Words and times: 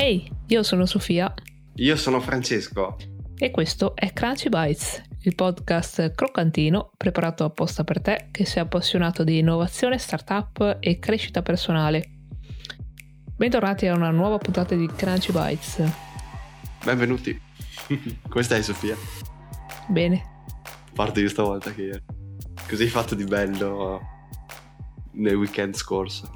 Ehi, 0.00 0.30
io 0.46 0.62
sono 0.62 0.86
Sofia 0.86 1.32
Io 1.74 1.96
sono 1.96 2.20
Francesco. 2.20 2.96
e 3.36 3.50
questo 3.50 3.94
è 3.94 4.12
Crunchy 4.12 4.48
Bites, 4.48 5.02
il 5.22 5.34
podcast 5.34 6.14
croccantino 6.14 6.92
preparato 6.96 7.44
apposta 7.44 7.84
per 7.84 8.00
te 8.00 8.28
che 8.30 8.44
sei 8.46 8.62
appassionato 8.62 9.24
di 9.24 9.38
innovazione, 9.38 9.98
startup 9.98 10.78
e 10.80 10.98
crescita 10.98 11.42
personale. 11.42 12.04
Bentornati 13.36 13.86
a 13.86 13.94
una 13.94 14.10
nuova 14.10 14.38
puntata 14.38 14.74
di 14.74 14.86
Crunchy 14.86 15.32
Bites. 15.32 15.82
Benvenuti. 16.84 17.38
Come 18.28 18.42
stai 18.42 18.62
Sofia? 18.62 18.96
Bene, 19.88 20.28
Parto 20.94 21.20
io 21.20 21.28
stavolta 21.28 21.72
che. 21.72 22.02
Cosa 22.68 22.82
hai 22.82 22.88
fatto 22.88 23.14
di 23.14 23.24
bello 23.24 24.00
nel 25.12 25.34
weekend 25.34 25.74
scorso? 25.74 26.32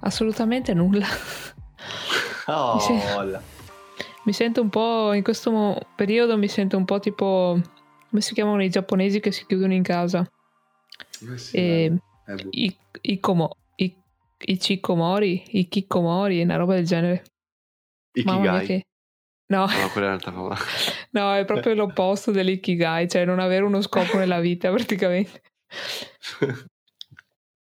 assolutamente 0.00 0.74
nulla. 0.74 1.06
Oh, 2.46 2.78
Sì. 2.78 2.92
là. 3.30 3.42
Mi 4.24 4.32
sento 4.32 4.60
un 4.62 4.68
po', 4.70 5.12
in 5.12 5.22
questo 5.22 5.50
mo- 5.50 5.80
periodo 5.96 6.36
mi 6.38 6.48
sento 6.48 6.76
un 6.76 6.84
po' 6.84 6.98
tipo, 6.98 7.58
come 8.08 8.20
si 8.22 8.32
chiamano 8.34 8.62
i 8.62 8.70
giapponesi 8.70 9.20
che 9.20 9.32
si 9.32 9.44
chiudono 9.46 9.72
in 9.74 9.82
casa? 9.82 10.26
Eh 11.30 11.38
sì, 11.38 11.56
E- 11.56 11.92
eh, 12.26 12.34
boh. 12.34 12.48
I, 12.50 12.76
i, 13.02 13.20
komo- 13.20 13.56
i, 13.76 13.94
i 14.46 14.56
chikomori, 14.56 15.42
i 15.58 15.68
kikomori, 15.68 16.42
una 16.42 16.56
roba 16.56 16.74
del 16.74 16.86
genere. 16.86 17.24
Ikigai. 18.12 18.66
che... 18.66 18.82
No, 19.46 19.66
No, 19.66 19.88
quella 19.92 20.06
è 20.06 20.10
un'altra 20.10 20.30
roba. 20.30 20.56
no, 21.12 21.34
è 21.34 21.44
proprio 21.44 21.74
l'opposto 21.74 22.30
dell'ikigai, 22.30 23.08
cioè 23.08 23.24
non 23.26 23.38
avere 23.40 23.64
uno 23.64 23.82
scopo 23.82 24.16
nella 24.16 24.40
vita 24.40 24.70
praticamente. 24.72 25.42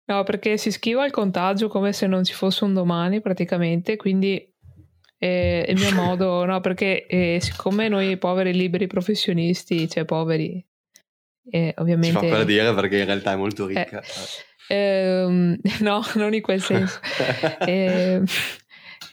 No, 0.05 0.23
perché 0.23 0.57
si 0.57 0.69
schiva 0.69 1.05
il 1.05 1.11
contagio 1.13 1.69
come 1.69 1.93
se 1.93 2.07
non 2.07 2.25
ci 2.25 2.33
fosse 2.33 2.65
un 2.65 2.73
domani 2.73 3.21
praticamente, 3.21 3.95
quindi 3.95 4.52
eh, 5.23 5.65
il 5.69 5.79
mio 5.79 5.93
modo, 5.93 6.43
no, 6.45 6.59
perché 6.59 7.05
eh, 7.05 7.37
siccome 7.39 7.87
noi 7.87 8.17
poveri 8.17 8.53
liberi 8.53 8.87
professionisti, 8.87 9.89
cioè 9.89 10.03
poveri, 10.03 10.63
eh, 11.49 11.67
Ci 11.67 11.73
fa 11.73 11.81
ovviamente... 11.81 12.27
per 12.27 12.43
dire 12.43 12.73
perché 12.73 12.99
in 12.99 13.05
realtà 13.05 13.31
è 13.31 13.35
molto 13.37 13.65
ricca. 13.65 14.01
ehm, 14.67 15.57
no, 15.79 16.01
non 16.15 16.33
in 16.33 16.41
quel 16.41 16.61
senso. 16.61 16.99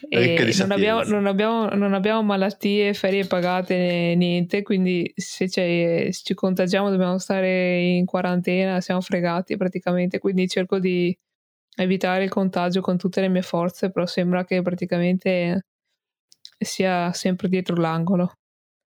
Eh, 0.09 0.55
non, 0.57 0.71
abbiamo, 0.71 1.03
non, 1.03 1.27
abbiamo, 1.27 1.69
non 1.69 1.93
abbiamo 1.93 2.23
malattie, 2.23 2.95
ferie 2.95 3.25
pagate, 3.27 4.15
niente, 4.17 4.63
quindi 4.63 5.13
se, 5.15 5.47
se 5.47 6.09
ci 6.11 6.33
contagiamo 6.33 6.89
dobbiamo 6.89 7.19
stare 7.19 7.79
in 7.79 8.05
quarantena, 8.05 8.81
siamo 8.81 8.99
fregati 8.99 9.55
praticamente, 9.57 10.17
quindi 10.17 10.47
cerco 10.47 10.79
di 10.79 11.15
evitare 11.75 12.23
il 12.23 12.31
contagio 12.31 12.81
con 12.81 12.97
tutte 12.97 13.21
le 13.21 13.29
mie 13.29 13.43
forze, 13.43 13.91
però 13.91 14.07
sembra 14.07 14.43
che 14.43 14.63
praticamente 14.63 15.67
sia 16.65 17.11
sempre 17.13 17.47
dietro 17.49 17.75
l'angolo. 17.75 18.33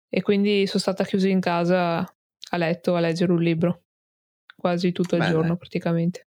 E 0.09 0.21
quindi 0.21 0.65
sono 0.67 0.79
stata 0.79 1.03
chiusa 1.03 1.27
in 1.29 1.39
casa 1.41 1.99
a 1.99 2.57
letto 2.57 2.95
a 2.95 2.99
leggere 2.99 3.31
un 3.31 3.41
libro, 3.41 3.83
quasi 4.55 4.91
tutto 4.91 5.15
il 5.15 5.21
Beh, 5.21 5.31
giorno 5.31 5.57
praticamente. 5.57 6.27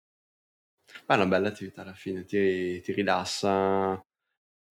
Ma 1.08 1.16
è 1.16 1.18
una 1.18 1.28
bella 1.28 1.48
attività 1.50 1.82
alla 1.82 1.94
fine, 1.94 2.26
ti, 2.26 2.80
ti 2.82 2.92
rilassa, 2.94 4.02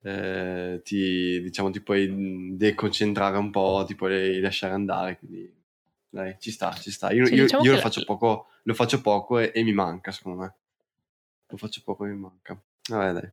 eh, 0.02 0.80
ti, 0.84 1.40
diciamo, 1.42 1.70
ti 1.70 1.82
puoi 1.82 2.08
mm, 2.08 2.56
deconcentrare 2.56 3.36
un 3.38 3.50
po', 3.50 3.84
ti 3.86 3.94
puoi 3.94 4.40
lasciare 4.40 4.74
andare, 4.74 5.18
quindi 5.18 5.52
dai, 6.08 6.36
ci 6.38 6.50
sta, 6.50 6.72
ci 6.74 6.90
sta. 6.90 7.10
Io, 7.12 7.26
Sì, 7.26 7.34
io- 7.34 7.42
diciamo 7.42 7.64
io 7.64 7.72
lo, 7.72 7.76
la- 7.76 7.82
faccio 7.82 8.04
poco, 8.04 8.48
lo 8.64 8.74
faccio 8.74 9.00
poco 9.00 9.38
e, 9.38 9.52
e 9.54 9.62
mi 9.62 9.72
manca, 9.72 10.10
secondo 10.12 10.40
me. 10.42 10.54
Lo 11.48 11.56
faccio 11.58 11.82
poco 11.84 12.04
e 12.04 12.08
mi 12.10 12.16
manca. 12.18 12.60
Vabbè, 12.88 13.12
dai. 13.20 13.32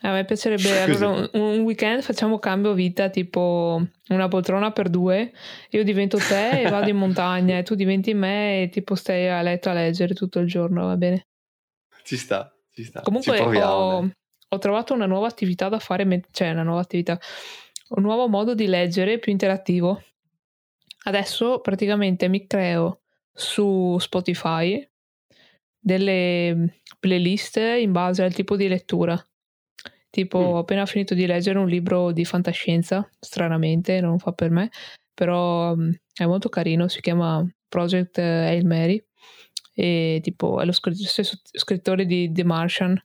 A 0.00 0.12
me 0.12 0.24
piacerebbe 0.24 0.80
allora 0.82 1.28
un, 1.32 1.60
weekend 1.60 2.02
facciamo 2.02 2.38
cambio 2.38 2.74
vita, 2.74 3.08
tipo 3.08 3.82
una 4.08 4.28
poltrona 4.28 4.70
per 4.70 4.90
due. 4.90 5.32
Io 5.70 5.84
divento 5.84 6.18
te 6.18 6.62
e 6.62 6.68
vado 6.68 6.90
in 6.90 6.96
montagna, 6.96 7.58
e 7.58 7.62
tu 7.62 7.74
diventi 7.74 8.12
me 8.12 8.62
e 8.62 8.68
tipo 8.68 8.94
stai 8.94 9.28
a 9.28 9.40
letto 9.42 9.70
a 9.70 9.72
leggere 9.72 10.14
tutto 10.14 10.40
il 10.40 10.46
giorno, 10.46 10.86
va 10.86 10.96
bene? 10.96 11.28
Ci 12.02 12.16
sta, 12.16 12.54
ci 12.70 12.84
sta. 12.84 13.00
Comunque 13.00 13.36
ci 13.36 13.42
ho, 13.42 14.10
ho 14.48 14.58
trovato 14.58 14.92
una 14.92 15.06
nuova 15.06 15.26
attività 15.26 15.68
da 15.68 15.78
fare, 15.78 16.22
cioè 16.32 16.50
una 16.50 16.62
nuova 16.62 16.80
attività, 16.80 17.18
un 17.90 18.02
nuovo 18.02 18.28
modo 18.28 18.54
di 18.54 18.66
leggere 18.66 19.18
più 19.18 19.32
interattivo. 19.32 20.02
Adesso 21.04 21.60
praticamente 21.60 22.28
mi 22.28 22.46
creo 22.46 23.02
su 23.32 23.96
Spotify 23.98 24.86
delle 25.78 26.80
playlist 26.98 27.56
in 27.56 27.92
base 27.92 28.22
al 28.22 28.32
tipo 28.32 28.56
di 28.56 28.68
lettura. 28.68 29.22
Tipo, 30.14 30.38
Mm. 30.38 30.42
ho 30.42 30.58
appena 30.58 30.86
finito 30.86 31.12
di 31.14 31.26
leggere 31.26 31.58
un 31.58 31.66
libro 31.66 32.12
di 32.12 32.24
fantascienza, 32.24 33.04
stranamente, 33.18 34.00
non 34.00 34.20
fa 34.20 34.30
per 34.30 34.48
me, 34.50 34.70
però 35.12 35.74
mm, 35.74 35.90
è 36.14 36.24
molto 36.24 36.48
carino, 36.48 36.86
si 36.86 37.00
chiama 37.00 37.44
Project 37.68 38.18
eh, 38.18 38.22
Hail 38.22 38.64
Mary 38.64 39.04
e 39.74 40.20
tipo 40.22 40.60
è 40.60 40.64
lo 40.64 40.70
stesso 40.70 41.40
scrittore 41.50 42.06
di 42.06 42.30
The 42.30 42.44
Martian, 42.44 42.96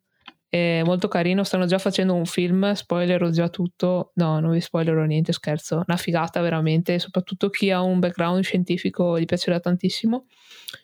è 0.47 0.83
molto 0.83 1.07
carino, 1.07 1.43
stanno 1.43 1.65
già 1.65 1.79
facendo 1.79 2.13
un 2.13 2.25
film, 2.27 2.73
spoilerò 2.73 3.31
già 3.31 3.49
tutto, 3.49 4.11
no, 4.15 4.39
non 4.39 4.51
vi 4.51 4.61
spoilerò 4.61 5.03
niente, 5.05 5.33
scherzo, 5.33 5.83
una 5.87 5.97
figata 5.97 6.41
veramente, 6.41 6.99
soprattutto 6.99 7.49
chi 7.49 7.71
ha 7.71 7.81
un 7.81 7.97
background 7.97 8.43
scientifico 8.43 9.19
gli 9.19 9.25
piacerà 9.25 9.59
tantissimo, 9.59 10.27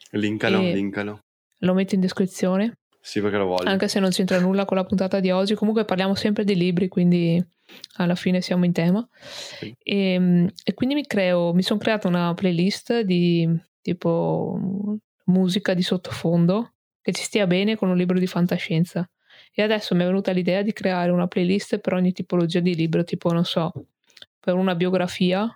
Linkalo, 0.09 0.59
e- 0.59 0.73
linkalo. 0.73 1.19
lo 1.59 1.73
metto 1.75 1.93
in 1.93 2.01
descrizione. 2.01 2.77
Sì, 3.05 3.21
perché 3.21 3.37
lo 3.37 3.45
voglio. 3.45 3.69
Anche 3.69 3.87
se 3.87 3.99
non 3.99 4.09
c'entra 4.09 4.39
nulla 4.39 4.65
con 4.65 4.77
la 4.77 4.83
puntata 4.83 5.19
di 5.19 5.29
oggi, 5.29 5.53
comunque 5.53 5.85
parliamo 5.85 6.15
sempre 6.15 6.43
di 6.43 6.55
libri, 6.55 6.87
quindi 6.87 7.39
alla 7.97 8.15
fine 8.15 8.41
siamo 8.41 8.65
in 8.65 8.71
tema. 8.71 9.07
Sì. 9.13 9.71
E, 9.83 10.51
e 10.63 10.73
quindi 10.73 10.95
mi 10.95 11.05
creo, 11.05 11.53
mi 11.53 11.61
sono 11.61 11.79
creata 11.79 12.07
una 12.07 12.33
playlist 12.33 13.01
di 13.01 13.47
tipo 13.79 14.59
musica 15.25 15.75
di 15.75 15.83
sottofondo 15.83 16.73
che 16.99 17.11
ci 17.11 17.21
stia 17.21 17.45
bene 17.45 17.75
con 17.75 17.89
un 17.89 17.95
libro 17.95 18.17
di 18.17 18.25
fantascienza. 18.25 19.07
E 19.53 19.61
adesso 19.61 19.93
mi 19.93 20.01
è 20.01 20.07
venuta 20.07 20.31
l'idea 20.31 20.63
di 20.63 20.73
creare 20.73 21.11
una 21.11 21.27
playlist 21.27 21.77
per 21.77 21.93
ogni 21.93 22.11
tipologia 22.11 22.59
di 22.59 22.73
libro, 22.73 23.03
tipo, 23.03 23.31
non 23.31 23.45
so, 23.45 23.71
per 24.39 24.55
una 24.55 24.73
biografia 24.73 25.47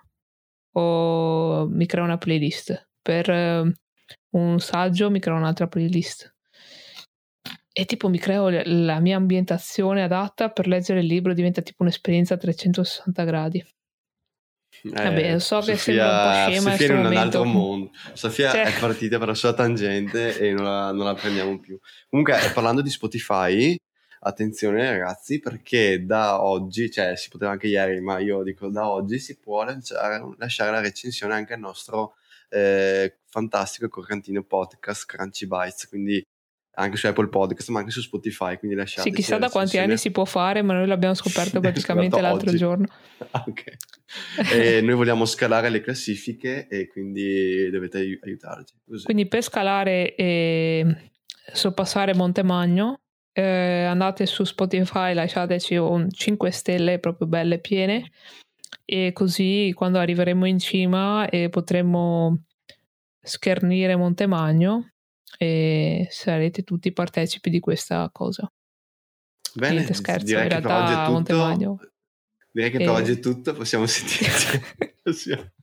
o 0.73 1.67
mi 1.67 1.87
creo 1.87 2.03
una 2.03 2.19
playlist, 2.19 2.89
per 3.01 3.27
eh, 3.27 3.73
un 4.35 4.59
saggio 4.59 5.09
mi 5.09 5.19
creo 5.19 5.35
un'altra 5.35 5.67
playlist 5.67 6.31
e 7.71 7.85
tipo 7.85 8.09
mi 8.09 8.17
creo 8.17 8.49
la 8.49 8.99
mia 8.99 9.15
ambientazione 9.15 10.03
adatta 10.03 10.49
per 10.49 10.67
leggere 10.67 10.99
il 10.99 11.05
libro, 11.05 11.33
diventa 11.33 11.61
tipo 11.61 11.83
un'esperienza 11.83 12.33
a 12.33 12.37
360 12.37 13.23
gradi. 13.23 13.65
Vabbè, 14.83 15.33
lo 15.33 15.39
so 15.39 15.59
che 15.59 15.75
sembra 15.75 16.05
un 16.05 16.23
po' 16.23 16.51
scema 16.51 16.71
Sofia 16.71 16.93
in 16.93 17.05
un 17.05 17.17
altro 17.17 17.43
mondo. 17.43 17.91
Sofia 18.13 18.51
Cioè- 18.51 18.63
è 18.65 18.79
partita 18.79 19.17
per 19.17 19.27
la 19.27 19.33
sua 19.33 19.53
tangente 19.53 20.37
e 20.37 20.53
non 20.53 20.63
la, 20.63 20.91
non 20.91 21.05
la 21.05 21.15
prendiamo 21.15 21.59
più. 21.59 21.77
Comunque, 22.09 22.41
eh, 22.41 22.51
parlando 22.51 22.81
di 22.81 22.89
Spotify, 22.89 23.75
attenzione 24.21 24.89
ragazzi, 24.89 25.39
perché 25.39 26.05
da 26.05 26.41
oggi, 26.43 26.89
cioè 26.89 27.15
si 27.15 27.29
poteva 27.29 27.51
anche 27.51 27.67
ieri, 27.67 27.99
ma 27.99 28.19
io 28.19 28.43
dico 28.43 28.69
da 28.69 28.89
oggi 28.89 29.19
si 29.19 29.37
può 29.37 29.63
lanciare- 29.63 30.35
lasciare 30.37 30.71
la 30.71 30.79
recensione 30.81 31.33
anche 31.33 31.53
al 31.53 31.59
nostro 31.59 32.15
eh, 32.49 33.19
fantastico 33.29 33.85
e 33.85 33.89
croccantino 33.89 34.43
podcast 34.43 35.05
Crunchy 35.05 35.45
Bites, 35.45 35.87
quindi 35.87 36.25
anche 36.79 36.97
su 36.97 37.07
Apple 37.07 37.27
Podcast, 37.27 37.69
ma 37.69 37.79
anche 37.79 37.91
su 37.91 38.01
Spotify, 38.01 38.57
quindi 38.57 38.75
lasciate 38.75 39.09
Sì, 39.09 39.15
chissà 39.15 39.37
da 39.37 39.49
quanti 39.49 39.77
anni 39.77 39.97
si 39.97 40.11
può 40.11 40.25
fare, 40.25 40.61
ma 40.61 40.73
noi 40.73 40.87
l'abbiamo 40.87 41.13
scoperto 41.13 41.59
praticamente 41.61 42.15
Scoperto 42.15 42.19
l'altro 42.21 42.49
oggi. 42.49 42.57
giorno. 42.57 42.85
Ok. 43.45 44.81
Noi 44.81 44.93
vogliamo 44.95 45.25
scalare 45.25 45.69
le 45.69 45.81
classifiche 45.81 46.67
e 46.67 46.87
quindi 46.87 47.69
dovete 47.69 47.97
ai- 47.99 48.19
aiutarci. 48.23 48.73
Così. 48.87 49.03
Quindi 49.05 49.27
per 49.27 49.43
scalare 49.43 50.15
e 50.15 51.11
sorpassare 51.51 52.15
Montemagno, 52.15 53.01
eh, 53.33 53.83
andate 53.83 54.25
su 54.25 54.43
Spotify, 54.45 55.13
lasciateci 55.13 55.75
un 55.75 56.09
5 56.09 56.49
stelle 56.51 56.99
proprio 56.99 57.27
belle 57.27 57.59
piene 57.59 58.09
e 58.85 59.11
così 59.13 59.71
quando 59.75 59.99
arriveremo 59.99 60.45
in 60.47 60.59
cima 60.59 61.29
e 61.29 61.49
potremo 61.49 62.43
schernire 63.21 63.95
Montemagno 63.95 64.93
e 65.37 66.07
sarete 66.09 66.63
tutti 66.63 66.91
partecipi 66.91 67.49
di 67.49 67.59
questa 67.59 68.09
cosa. 68.11 68.51
Bene, 69.53 69.73
niente, 69.75 69.93
scherzo, 69.93 70.25
direi 70.25 70.43
in 70.43 70.49
che 70.49 70.55
per 70.55 70.63
realtà 70.65 70.83
oggi 70.83 70.93
è 70.93 71.23
tutto. 71.23 71.79
Direi 72.51 72.71
che 72.71 72.77
per 72.77 72.89
oggi 72.89 73.11
è 73.13 73.19
tutto, 73.19 73.53
possiamo 73.53 73.85
sentirci. 73.85 74.61
Sì. 75.13 75.31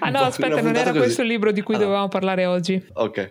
Ah 0.00 0.10
no, 0.10 0.18
aspetta, 0.18 0.60
non 0.60 0.76
era 0.76 0.90
così. 0.90 0.98
questo 0.98 1.22
il 1.22 1.28
libro 1.28 1.50
di 1.50 1.62
cui 1.62 1.76
Ah, 1.76 1.78
dovevamo 1.78 2.08
parlare 2.08 2.44
oggi. 2.44 2.84
Ok, 2.92 3.30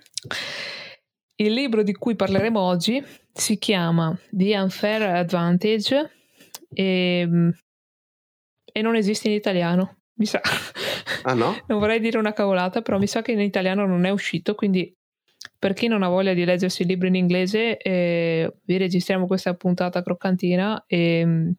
Il 1.36 1.54
libro 1.54 1.84
di 1.84 1.94
cui 1.94 2.16
parleremo 2.16 2.60
oggi 2.60 3.04
si 3.32 3.60
chiama 3.60 4.18
The 4.32 4.58
Unfair 4.58 5.04
Advantage 5.04 6.12
e, 6.74 7.30
e 8.64 8.82
non 8.82 8.96
esiste 8.96 9.28
in 9.28 9.36
italiano, 9.36 9.98
mi 10.16 10.26
sa. 10.26 10.42
ah 11.22 11.34
no? 11.36 11.56
Non 11.68 11.78
vorrei 11.78 12.00
dire 12.00 12.18
una 12.18 12.34
cavolata, 12.34 12.82
però 12.82 12.98
mi 12.98 13.06
sa 13.08 13.22
che 13.22 13.34
in 13.34 13.40
italiano 13.40 13.86
non 13.86 14.04
è 14.06 14.10
uscito, 14.10 14.56
quindi 14.56 14.92
per 15.64 15.72
chi 15.72 15.88
non 15.88 16.04
ha 16.04 16.10
voglia 16.10 16.34
di 16.34 16.44
leggersi 16.44 16.82
il 16.82 16.90
libro 16.90 17.08
in 17.08 17.16
inglese, 17.16 17.78
eh, 17.78 18.54
vi 18.66 18.76
registriamo 18.76 19.28
questa 19.28 19.54
puntata 19.54 20.04
croccantina 20.04 20.84
e, 20.86 21.56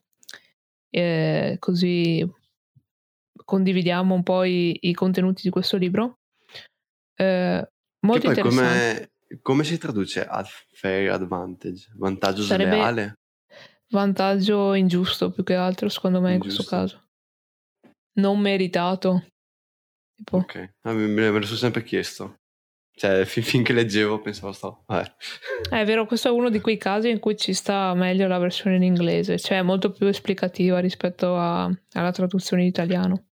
eh, 0.90 1.56
così 1.58 2.30
condividiamo 3.46 4.14
un 4.14 4.22
po' 4.22 4.44
i, 4.44 4.76
i, 4.78 4.92
contenuti 4.92 5.40
di 5.42 5.48
questo 5.48 5.78
libro. 5.78 6.18
Eh, 7.14 7.66
molto 8.00 8.26
interessante. 8.26 9.10
Come, 9.26 9.40
come, 9.40 9.64
si 9.64 9.78
traduce 9.78 10.28
fair 10.74 11.10
advantage? 11.10 11.90
Vantaggio 11.96 12.42
Sarebbe 12.42 12.74
sleale? 12.74 13.14
Vantaggio 13.88 14.74
ingiusto 14.74 15.30
più 15.30 15.44
che 15.44 15.54
altro, 15.54 15.88
secondo 15.88 16.20
me, 16.20 16.34
ingiusto. 16.34 16.60
in 16.60 16.68
questo 16.68 16.76
caso. 16.76 17.08
Non 18.18 18.38
meritato. 18.38 19.24
Tipo. 20.14 20.36
Ok, 20.36 20.74
ah, 20.82 20.92
me, 20.92 21.06
me 21.06 21.38
lo 21.38 21.46
sono 21.46 21.56
sempre 21.56 21.82
chiesto. 21.82 22.40
Cioè, 22.94 23.24
fin, 23.26 23.42
finché 23.42 23.72
leggevo 23.72 24.20
pensavo 24.20 24.52
sto. 24.52 24.84
Vabbè. 24.86 25.14
Eh, 25.70 25.80
è 25.80 25.84
vero, 25.84 26.06
questo 26.06 26.28
è 26.28 26.30
uno 26.30 26.50
di 26.50 26.60
quei 26.60 26.76
casi 26.76 27.10
in 27.10 27.18
cui 27.18 27.36
ci 27.36 27.52
sta 27.52 27.94
meglio 27.94 28.26
la 28.26 28.38
versione 28.38 28.76
in 28.76 28.82
inglese, 28.82 29.38
cioè 29.38 29.58
è 29.58 29.62
molto 29.62 29.90
più 29.90 30.06
esplicativa 30.06 30.78
rispetto 30.78 31.36
a, 31.36 31.70
alla 31.92 32.12
traduzione 32.12 32.62
in 32.62 32.68
italiano. 32.68 33.26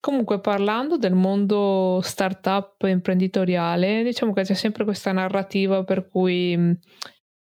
Comunque, 0.00 0.38
parlando 0.38 0.98
del 0.98 1.14
mondo 1.14 2.00
startup 2.02 2.82
imprenditoriale, 2.82 4.02
diciamo 4.02 4.34
che 4.34 4.42
c'è 4.42 4.52
sempre 4.52 4.84
questa 4.84 5.12
narrativa 5.12 5.82
per 5.82 6.08
cui 6.08 6.78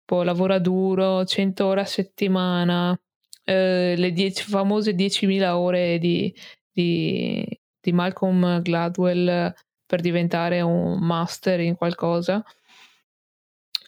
poi 0.04 0.26
lavora 0.26 0.58
duro, 0.58 1.24
100 1.24 1.66
ore 1.66 1.82
a 1.82 1.86
settimana, 1.86 3.00
eh, 3.44 3.94
le 3.96 4.12
10, 4.12 4.44
famose 4.50 4.96
10.000 4.96 5.50
ore 5.50 6.00
di, 6.00 6.34
di, 6.72 7.46
di 7.88 7.94
Malcolm 7.94 8.62
Gladwell 8.62 9.54
per 9.86 10.02
diventare 10.02 10.60
un 10.60 11.00
master 11.00 11.62
in 11.62 11.76
qualcosa. 11.76 12.44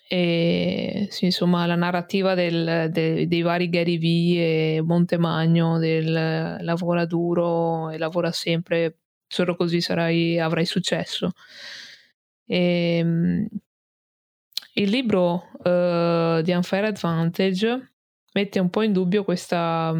E 0.08 1.08
sì, 1.12 1.26
insomma, 1.26 1.66
la 1.66 1.76
narrativa 1.76 2.34
del, 2.34 2.90
de, 2.92 3.28
dei 3.28 3.42
vari 3.42 3.70
Gary 3.70 3.98
Vee 3.98 4.78
e 4.78 4.82
Montemagno 4.82 5.78
del 5.80 6.58
lavora 6.62 7.06
duro 7.06 7.90
e 7.90 7.98
lavora 7.98 8.32
sempre, 8.32 9.00
solo 9.28 9.56
così 9.58 9.82
sarai, 9.82 10.40
avrai 10.40 10.66
successo. 10.66 11.32
E, 12.46 12.98
ehm, 13.00 13.48
il 14.76 14.90
libro 14.90 15.50
uh, 15.58 16.42
di 16.42 16.52
Unfair 16.52 16.86
Advantage 16.86 17.92
mette 18.34 18.60
un 18.60 18.70
po' 18.70 18.82
in 18.84 18.94
dubbio 18.94 19.26
questa, 19.26 19.94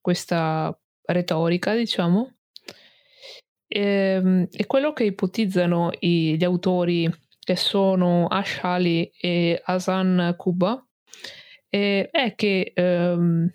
questa 0.00 0.76
retorica, 1.04 1.74
diciamo, 1.74 2.37
e, 3.68 3.80
ehm, 3.80 4.48
e, 4.50 4.66
quello 4.66 4.92
che 4.92 5.04
ipotizzano 5.04 5.90
i, 6.00 6.36
gli 6.36 6.44
autori 6.44 7.08
che 7.38 7.56
sono 7.56 8.26
Ashali 8.26 9.10
e 9.20 9.60
Hasan 9.64 10.34
Kuba 10.36 10.84
eh, 11.68 12.08
è 12.10 12.34
che 12.34 12.72
ehm, 12.74 13.52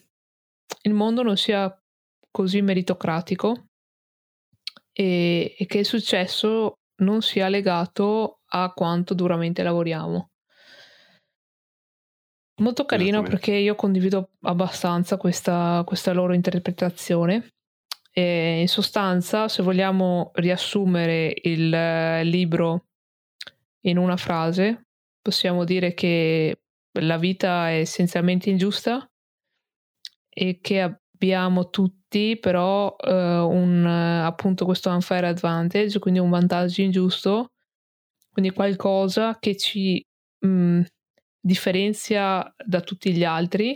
il 0.83 0.93
mondo 0.93 1.23
non 1.23 1.35
sia 1.35 1.75
così 2.31 2.61
meritocratico 2.61 3.65
e, 4.91 5.55
e 5.57 5.65
che 5.65 5.79
il 5.79 5.85
successo 5.85 6.77
non 6.97 7.21
sia 7.21 7.49
legato 7.49 8.39
a 8.45 8.71
quanto 8.73 9.13
duramente 9.13 9.63
lavoriamo. 9.63 10.29
Molto 12.61 12.85
carino 12.85 13.23
perché 13.23 13.51
io 13.53 13.73
condivido 13.73 14.29
abbastanza 14.41 15.17
questa, 15.17 15.81
questa 15.85 16.13
loro 16.13 16.33
interpretazione. 16.33 17.49
E 18.15 18.61
in 18.61 18.67
sostanza, 18.67 19.47
se 19.47 19.63
vogliamo 19.63 20.31
riassumere 20.35 21.33
il 21.43 21.73
eh, 21.73 22.23
libro 22.23 22.85
in 23.81 23.97
una 23.97 24.17
frase, 24.17 24.85
possiamo 25.19 25.63
dire 25.63 25.95
che 25.95 26.59
la 26.99 27.17
vita 27.17 27.69
è 27.69 27.79
essenzialmente 27.79 28.51
ingiusta 28.51 29.09
e 30.29 30.59
che 30.61 30.81
abbiamo 30.81 31.69
tutti 31.69 32.37
però 32.37 32.95
uh, 32.95 33.09
un, 33.11 33.85
appunto 33.85 34.65
questo 34.65 34.91
unfair 34.91 35.25
advantage, 35.25 35.97
quindi 35.97 36.19
un 36.19 36.29
vantaggio 36.29 36.81
ingiusto, 36.81 37.53
quindi 38.29 38.51
qualcosa 38.51 39.37
che 39.39 39.55
ci 39.57 40.03
mh, 40.39 40.47
mm, 40.47 40.81
differenzia 41.39 42.53
da 42.63 42.81
tutti 42.81 43.11
gli 43.13 43.23
altri 43.23 43.75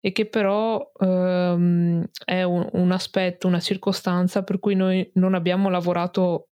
e 0.00 0.12
che 0.12 0.26
però 0.26 0.90
um, 0.98 2.04
è 2.24 2.42
un, 2.42 2.68
un, 2.72 2.90
aspetto, 2.90 3.46
una 3.46 3.60
circostanza 3.60 4.42
per 4.42 4.58
cui 4.58 4.74
noi 4.74 5.08
non 5.14 5.34
abbiamo 5.34 5.68
lavorato 5.68 6.48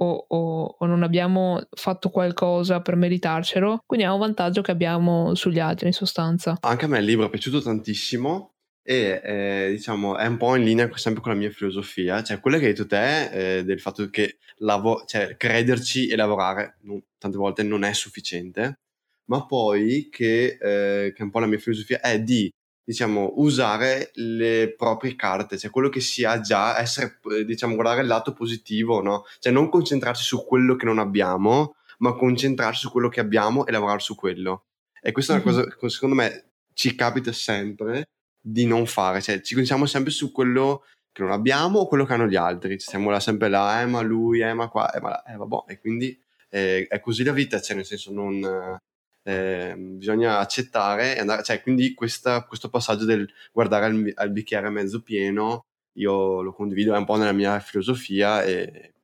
o, 0.00 0.24
o, 0.28 0.76
o, 0.78 0.86
non 0.86 1.02
abbiamo 1.02 1.60
fatto 1.70 2.10
qualcosa 2.10 2.80
per 2.80 2.96
meritarcelo, 2.96 3.82
quindi 3.84 4.06
è 4.06 4.10
un 4.10 4.18
vantaggio 4.18 4.62
che 4.62 4.70
abbiamo 4.70 5.34
sugli 5.34 5.58
altri 5.58 5.88
in 5.88 5.92
sostanza. 5.92 6.56
Anche 6.60 6.84
a 6.84 6.88
me 6.88 6.98
il 6.98 7.04
libro 7.04 7.26
è 7.26 7.30
piaciuto 7.30 7.60
tantissimo 7.60 8.52
e 8.82 9.20
eh, 9.22 9.68
diciamo 9.70 10.16
è 10.16 10.26
un 10.26 10.36
po' 10.36 10.54
in 10.54 10.64
linea 10.64 10.88
sempre 10.94 11.20
con 11.20 11.32
la 11.32 11.38
mia 11.38 11.50
filosofia, 11.50 12.22
cioè 12.22 12.40
quello 12.40 12.58
che 12.58 12.66
hai 12.66 12.72
detto 12.72 12.86
te 12.86 13.58
eh, 13.58 13.64
del 13.64 13.80
fatto 13.80 14.08
che 14.08 14.38
lavo- 14.58 15.04
cioè, 15.04 15.36
crederci 15.36 16.06
e 16.06 16.16
lavorare 16.16 16.78
non, 16.82 17.02
tante 17.18 17.36
volte 17.36 17.62
non 17.64 17.82
è 17.82 17.92
sufficiente, 17.92 18.78
ma 19.26 19.44
poi 19.46 20.08
che, 20.10 20.58
eh, 20.60 21.12
che 21.12 21.18
è 21.18 21.22
un 21.22 21.30
po' 21.30 21.40
la 21.40 21.46
mia 21.46 21.58
filosofia 21.58 22.00
è 22.00 22.20
di 22.20 22.48
diciamo, 22.88 23.34
usare 23.36 24.12
le 24.14 24.72
proprie 24.74 25.14
carte, 25.14 25.58
cioè 25.58 25.70
quello 25.70 25.90
che 25.90 26.00
si 26.00 26.24
ha 26.24 26.40
già, 26.40 26.80
essere, 26.80 27.20
eh, 27.36 27.44
diciamo, 27.44 27.74
guardare 27.74 28.00
il 28.00 28.06
lato 28.06 28.32
positivo, 28.32 29.02
no? 29.02 29.24
Cioè 29.40 29.52
non 29.52 29.68
concentrarsi 29.68 30.22
su 30.22 30.46
quello 30.46 30.74
che 30.74 30.86
non 30.86 30.98
abbiamo, 30.98 31.74
ma 31.98 32.14
concentrarsi 32.14 32.80
su 32.80 32.90
quello 32.90 33.10
che 33.10 33.20
abbiamo 33.20 33.66
e 33.66 33.72
lavorare 33.72 33.98
su 33.98 34.14
quello. 34.14 34.68
E 35.02 35.12
questa 35.12 35.34
mm-hmm. 35.34 35.42
è 35.42 35.46
una 35.46 35.54
cosa 35.60 35.76
che 35.76 35.88
secondo 35.90 36.14
me 36.14 36.52
ci 36.72 36.94
capita 36.94 37.30
sempre 37.30 38.08
di 38.40 38.64
non 38.64 38.86
fare, 38.86 39.20
cioè 39.20 39.42
ci 39.42 39.52
concentriamo 39.52 39.84
sempre 39.84 40.10
su 40.10 40.32
quello 40.32 40.84
che 41.12 41.22
non 41.22 41.32
abbiamo 41.32 41.80
o 41.80 41.88
quello 41.88 42.06
che 42.06 42.14
hanno 42.14 42.26
gli 42.26 42.36
altri, 42.36 42.80
siamo 42.80 43.10
là 43.10 43.20
sempre 43.20 43.50
là, 43.50 43.82
eh 43.82 43.86
ma 43.86 44.00
lui, 44.00 44.40
eh 44.40 44.54
ma 44.54 44.68
qua, 44.68 44.90
eh 44.92 45.00
ma 45.00 45.10
là, 45.10 45.22
eh 45.24 45.36
vabbè, 45.36 45.72
e 45.72 45.78
quindi 45.78 46.18
eh, 46.48 46.86
è 46.86 47.00
così 47.00 47.22
la 47.22 47.32
vita, 47.32 47.60
cioè 47.60 47.76
nel 47.76 47.84
senso 47.84 48.14
non 48.14 48.80
eh, 49.28 49.74
bisogna 49.76 50.38
accettare 50.38 51.14
e 51.14 51.20
andare, 51.20 51.42
cioè 51.42 51.60
quindi 51.60 51.92
questa, 51.92 52.44
questo 52.44 52.70
passaggio 52.70 53.04
del 53.04 53.30
guardare 53.52 53.84
al, 53.84 54.12
al, 54.14 54.30
bicchiere 54.30 54.70
mezzo 54.70 55.02
pieno 55.02 55.66
io 55.98 56.40
lo 56.40 56.54
condivido, 56.54 56.94
è 56.94 56.96
un 56.96 57.04
po' 57.04 57.16
nella 57.16 57.32
mia 57.32 57.60
filosofia 57.60 58.42
e 58.42 58.94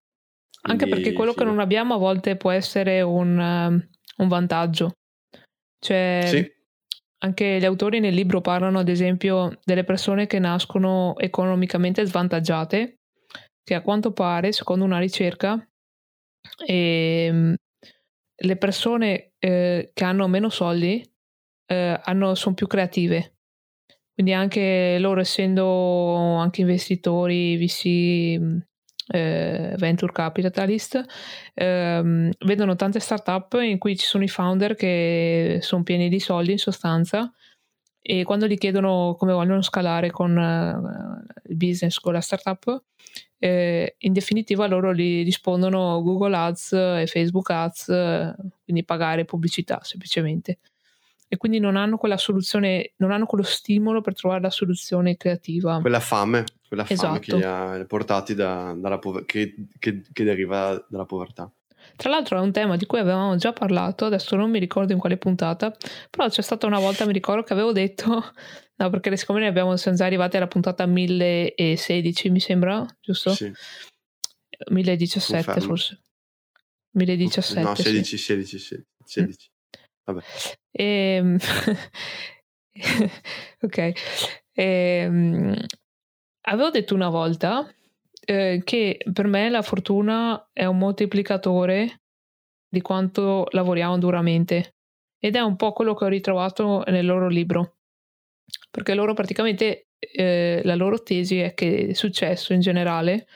anche 0.62 0.88
perché 0.88 1.12
quello 1.12 1.32
sì. 1.32 1.38
che 1.38 1.44
non 1.44 1.58
abbiamo 1.58 1.94
a 1.94 1.98
volte 1.98 2.36
può 2.36 2.50
essere 2.50 3.02
un, 3.02 3.38
um, 3.38 3.88
un 4.16 4.28
vantaggio 4.28 4.92
cioè 5.78 6.24
sì. 6.26 6.52
anche 7.18 7.58
gli 7.58 7.66
autori 7.66 8.00
nel 8.00 8.14
libro 8.14 8.40
parlano 8.40 8.78
ad 8.78 8.88
esempio 8.88 9.58
delle 9.62 9.84
persone 9.84 10.26
che 10.26 10.38
nascono 10.38 11.18
economicamente 11.18 12.02
svantaggiate 12.06 12.94
che 13.62 13.74
a 13.74 13.82
quanto 13.82 14.12
pare 14.12 14.52
secondo 14.52 14.86
una 14.86 14.98
ricerca 14.98 15.62
e, 16.64 17.56
le 18.36 18.56
persone 18.56 19.32
eh, 19.38 19.90
che 19.92 20.04
hanno 20.04 20.26
meno 20.28 20.48
soldi 20.48 21.04
eh, 21.66 22.00
sono 22.34 22.54
più 22.54 22.66
creative. 22.66 23.34
Quindi 24.14 24.32
anche 24.32 24.96
loro, 25.00 25.20
essendo 25.20 26.36
anche 26.36 26.60
investitori, 26.60 27.56
VC, 27.56 28.38
mm, 28.38 28.58
eh, 29.08 29.74
venture 29.76 30.12
capitalist, 30.12 31.04
ehm, 31.54 32.30
vedono 32.46 32.76
tante 32.76 33.00
startup 33.00 33.58
in 33.60 33.78
cui 33.78 33.96
ci 33.96 34.06
sono 34.06 34.24
i 34.24 34.28
founder 34.28 34.76
che 34.76 35.58
sono 35.60 35.82
pieni 35.82 36.08
di 36.08 36.20
soldi 36.20 36.52
in 36.52 36.58
sostanza 36.58 37.30
e 38.06 38.22
quando 38.24 38.46
gli 38.46 38.58
chiedono 38.58 39.14
come 39.18 39.32
vogliono 39.32 39.62
scalare 39.62 40.10
con 40.10 40.36
uh, 40.36 41.48
il 41.48 41.56
business, 41.56 41.98
con 41.98 42.12
la 42.12 42.20
startup, 42.20 42.84
eh, 43.44 43.96
in 43.98 44.14
definitiva 44.14 44.66
loro 44.66 44.94
gli 44.94 45.22
rispondono 45.22 46.00
Google 46.02 46.34
Ads 46.34 46.72
e 46.72 47.06
Facebook 47.06 47.50
Ads, 47.50 47.84
quindi 48.64 48.84
pagare 48.86 49.26
pubblicità 49.26 49.80
semplicemente. 49.82 50.60
E 51.28 51.36
quindi 51.36 51.58
non 51.58 51.76
hanno 51.76 51.98
quella 51.98 52.16
soluzione, 52.16 52.92
non 52.96 53.10
hanno 53.10 53.26
quello 53.26 53.44
stimolo 53.44 54.00
per 54.00 54.14
trovare 54.14 54.40
la 54.40 54.48
soluzione 54.48 55.18
creativa. 55.18 55.78
Quella 55.82 56.00
fame, 56.00 56.46
quella 56.66 56.84
fame 56.84 57.18
esatto. 57.18 57.18
che 57.20 57.36
li 57.36 57.42
ha 57.42 57.84
portati 57.86 58.34
da, 58.34 58.74
dalla 58.78 58.98
che, 59.26 59.54
che, 59.78 60.00
che 60.10 60.24
deriva 60.24 60.82
dalla 60.88 61.04
povertà. 61.04 61.50
Tra 61.96 62.10
l'altro 62.10 62.38
è 62.38 62.40
un 62.40 62.52
tema 62.52 62.76
di 62.76 62.86
cui 62.86 62.98
avevamo 62.98 63.36
già 63.36 63.52
parlato, 63.52 64.04
adesso 64.04 64.36
non 64.36 64.50
mi 64.50 64.58
ricordo 64.58 64.92
in 64.92 64.98
quale 64.98 65.16
puntata, 65.16 65.74
però 66.10 66.28
c'è 66.28 66.42
stata 66.42 66.66
una 66.66 66.78
volta, 66.78 67.06
mi 67.06 67.12
ricordo 67.12 67.42
che 67.42 67.52
avevo 67.52 67.72
detto, 67.72 68.32
no 68.76 68.90
perché 68.90 69.16
siccome 69.16 69.40
ne 69.40 69.46
abbiamo, 69.46 69.76
siamo 69.76 69.96
già 69.96 70.04
arrivati 70.06 70.36
alla 70.36 70.48
puntata 70.48 70.86
1016 70.86 72.30
mi 72.30 72.40
sembra, 72.40 72.84
giusto? 73.00 73.34
Sì. 73.34 73.52
1017 74.70 75.44
Confermo. 75.44 75.68
forse. 75.68 76.00
1017. 76.92 77.60
No, 77.60 77.74
16, 77.74 78.04
sì. 78.04 78.24
16, 78.24 78.58
16. 78.58 78.84
16. 79.04 79.50
Vabbè. 80.04 80.22
E, 80.70 80.84
ehm, 80.84 81.38
ok. 83.60 83.78
E, 83.78 83.92
ehm, 84.52 85.66
avevo 86.42 86.70
detto 86.70 86.94
una 86.94 87.08
volta 87.08 87.68
eh, 88.24 88.62
che 88.64 88.98
per 89.12 89.26
me 89.26 89.48
la 89.50 89.62
fortuna 89.62 90.48
è 90.52 90.64
un 90.64 90.78
moltiplicatore 90.78 92.02
di 92.68 92.80
quanto 92.80 93.46
lavoriamo 93.50 93.98
duramente 93.98 94.74
ed 95.18 95.36
è 95.36 95.40
un 95.40 95.56
po' 95.56 95.72
quello 95.72 95.94
che 95.94 96.04
ho 96.04 96.08
ritrovato 96.08 96.82
nel 96.86 97.06
loro 97.06 97.28
libro. 97.28 97.76
perché 98.70 98.94
loro 98.94 99.14
praticamente 99.14 99.88
eh, 99.98 100.60
la 100.64 100.74
loro 100.74 101.02
tesi 101.02 101.38
è 101.38 101.54
che 101.54 101.66
il 101.66 101.96
successo 101.96 102.52
in 102.52 102.60
generale 102.60 103.26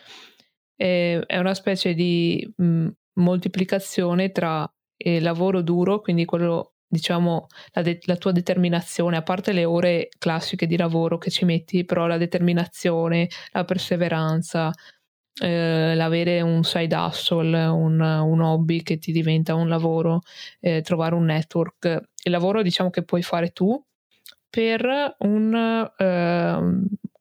eh, 0.76 1.22
è 1.26 1.38
una 1.38 1.54
specie 1.54 1.94
di 1.94 2.46
mh, 2.56 2.88
moltiplicazione 3.14 4.30
tra 4.32 4.70
il 4.98 5.22
lavoro 5.22 5.62
duro, 5.62 6.00
quindi 6.00 6.24
quello 6.24 6.74
diciamo 6.88 7.46
la, 7.72 7.82
de- 7.82 8.00
la, 8.04 8.16
tua 8.16 8.32
determinazione, 8.32 9.16
a 9.16 9.22
parte 9.22 9.52
le 9.52 9.64
ore 9.64 10.08
classiche 10.18 10.66
di 10.66 10.76
lavoro 10.76 11.18
che 11.18 11.30
ci 11.30 11.44
metti, 11.44 11.84
però 11.84 12.06
la 12.06 12.16
determinazione, 12.16 13.28
la 13.52 13.64
perseveranza, 13.64 14.72
eh, 15.40 15.94
l'avere 15.94 16.40
un 16.40 16.64
side 16.64 16.96
hustle, 16.96 17.66
un, 17.66 18.00
un, 18.00 18.40
hobby 18.40 18.82
che 18.82 18.98
ti 18.98 19.12
diventa 19.12 19.54
un 19.54 19.68
lavoro, 19.68 20.20
eh, 20.60 20.80
trovare 20.82 21.14
un 21.14 21.24
network. 21.24 22.10
Il 22.24 22.32
lavoro 22.32 22.62
diciamo 22.62 22.90
che 22.90 23.04
puoi 23.04 23.22
fare 23.22 23.50
tu 23.50 23.80
per 24.50 25.16
un, 25.18 25.90
eh, 25.96 26.58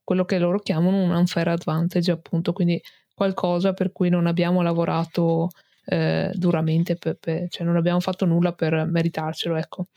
quello 0.03 0.25
che 0.25 0.39
loro 0.39 0.59
chiamano 0.59 1.03
un 1.03 1.11
unfair 1.11 1.49
advantage, 1.49 2.11
appunto, 2.11 2.53
quindi 2.53 2.81
qualcosa 3.13 3.73
per 3.73 3.91
cui 3.91 4.09
non 4.09 4.27
abbiamo 4.27 4.61
lavorato 4.61 5.49
eh, 5.89 6.31
duramente, 6.33 6.95
per, 6.95 7.15
per, 7.15 7.47
cioè 7.49 7.65
non 7.65 7.77
abbiamo 7.77 8.01
fatto 8.01 8.25
nulla 8.25 8.53
per 8.53 8.85
meritarcelo, 8.85 9.55
ecco. 9.55 9.87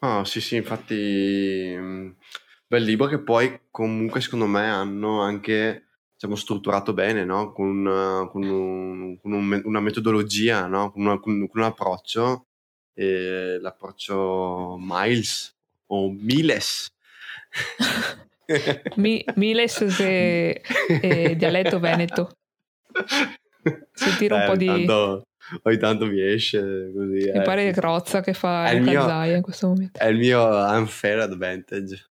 Ah, 0.00 0.24
sì, 0.24 0.40
sì, 0.40 0.56
infatti, 0.56 1.72
mm, 1.76 2.10
bel 2.66 2.82
libro 2.82 3.06
che 3.06 3.20
poi 3.20 3.60
comunque 3.70 4.20
secondo 4.20 4.46
me 4.46 4.68
hanno 4.68 5.20
anche 5.20 5.84
diciamo, 6.14 6.34
strutturato 6.34 6.92
bene, 6.92 7.24
no? 7.24 7.52
con, 7.52 8.28
con, 8.30 8.42
un, 8.42 9.20
con 9.20 9.32
un, 9.32 9.62
una 9.64 9.80
metodologia, 9.80 10.66
no? 10.66 10.90
con, 10.90 11.02
una, 11.06 11.20
con, 11.20 11.48
un 11.50 11.62
approccio, 11.62 12.46
e 12.92 13.58
l'approccio 13.60 14.76
Miles 14.80 15.54
o 15.86 16.10
Miles. 16.10 16.92
Mi, 18.96 19.24
Miles 19.36 19.80
è, 20.00 20.60
è 21.00 21.36
dialetto 21.36 21.78
veneto. 21.78 22.30
Sentire 23.92 24.34
un 24.34 24.40
eh, 24.40 24.46
po' 24.46 24.56
di... 24.56 24.66
Tanto, 24.66 25.25
ogni 25.62 25.78
tanto 25.78 26.06
mi 26.06 26.20
esce 26.20 26.92
così. 26.94 27.12
Mi 27.12 27.22
eh, 27.24 27.42
pare. 27.42 27.72
Crozza 27.72 28.20
che 28.20 28.34
fa 28.34 28.70
il 28.70 28.82
mio, 28.82 29.24
in 29.24 29.42
questo 29.42 29.68
momento. 29.68 29.98
È 29.98 30.06
il 30.06 30.16
mio 30.16 30.44
unfair 30.46 31.20
advantage. 31.20 32.10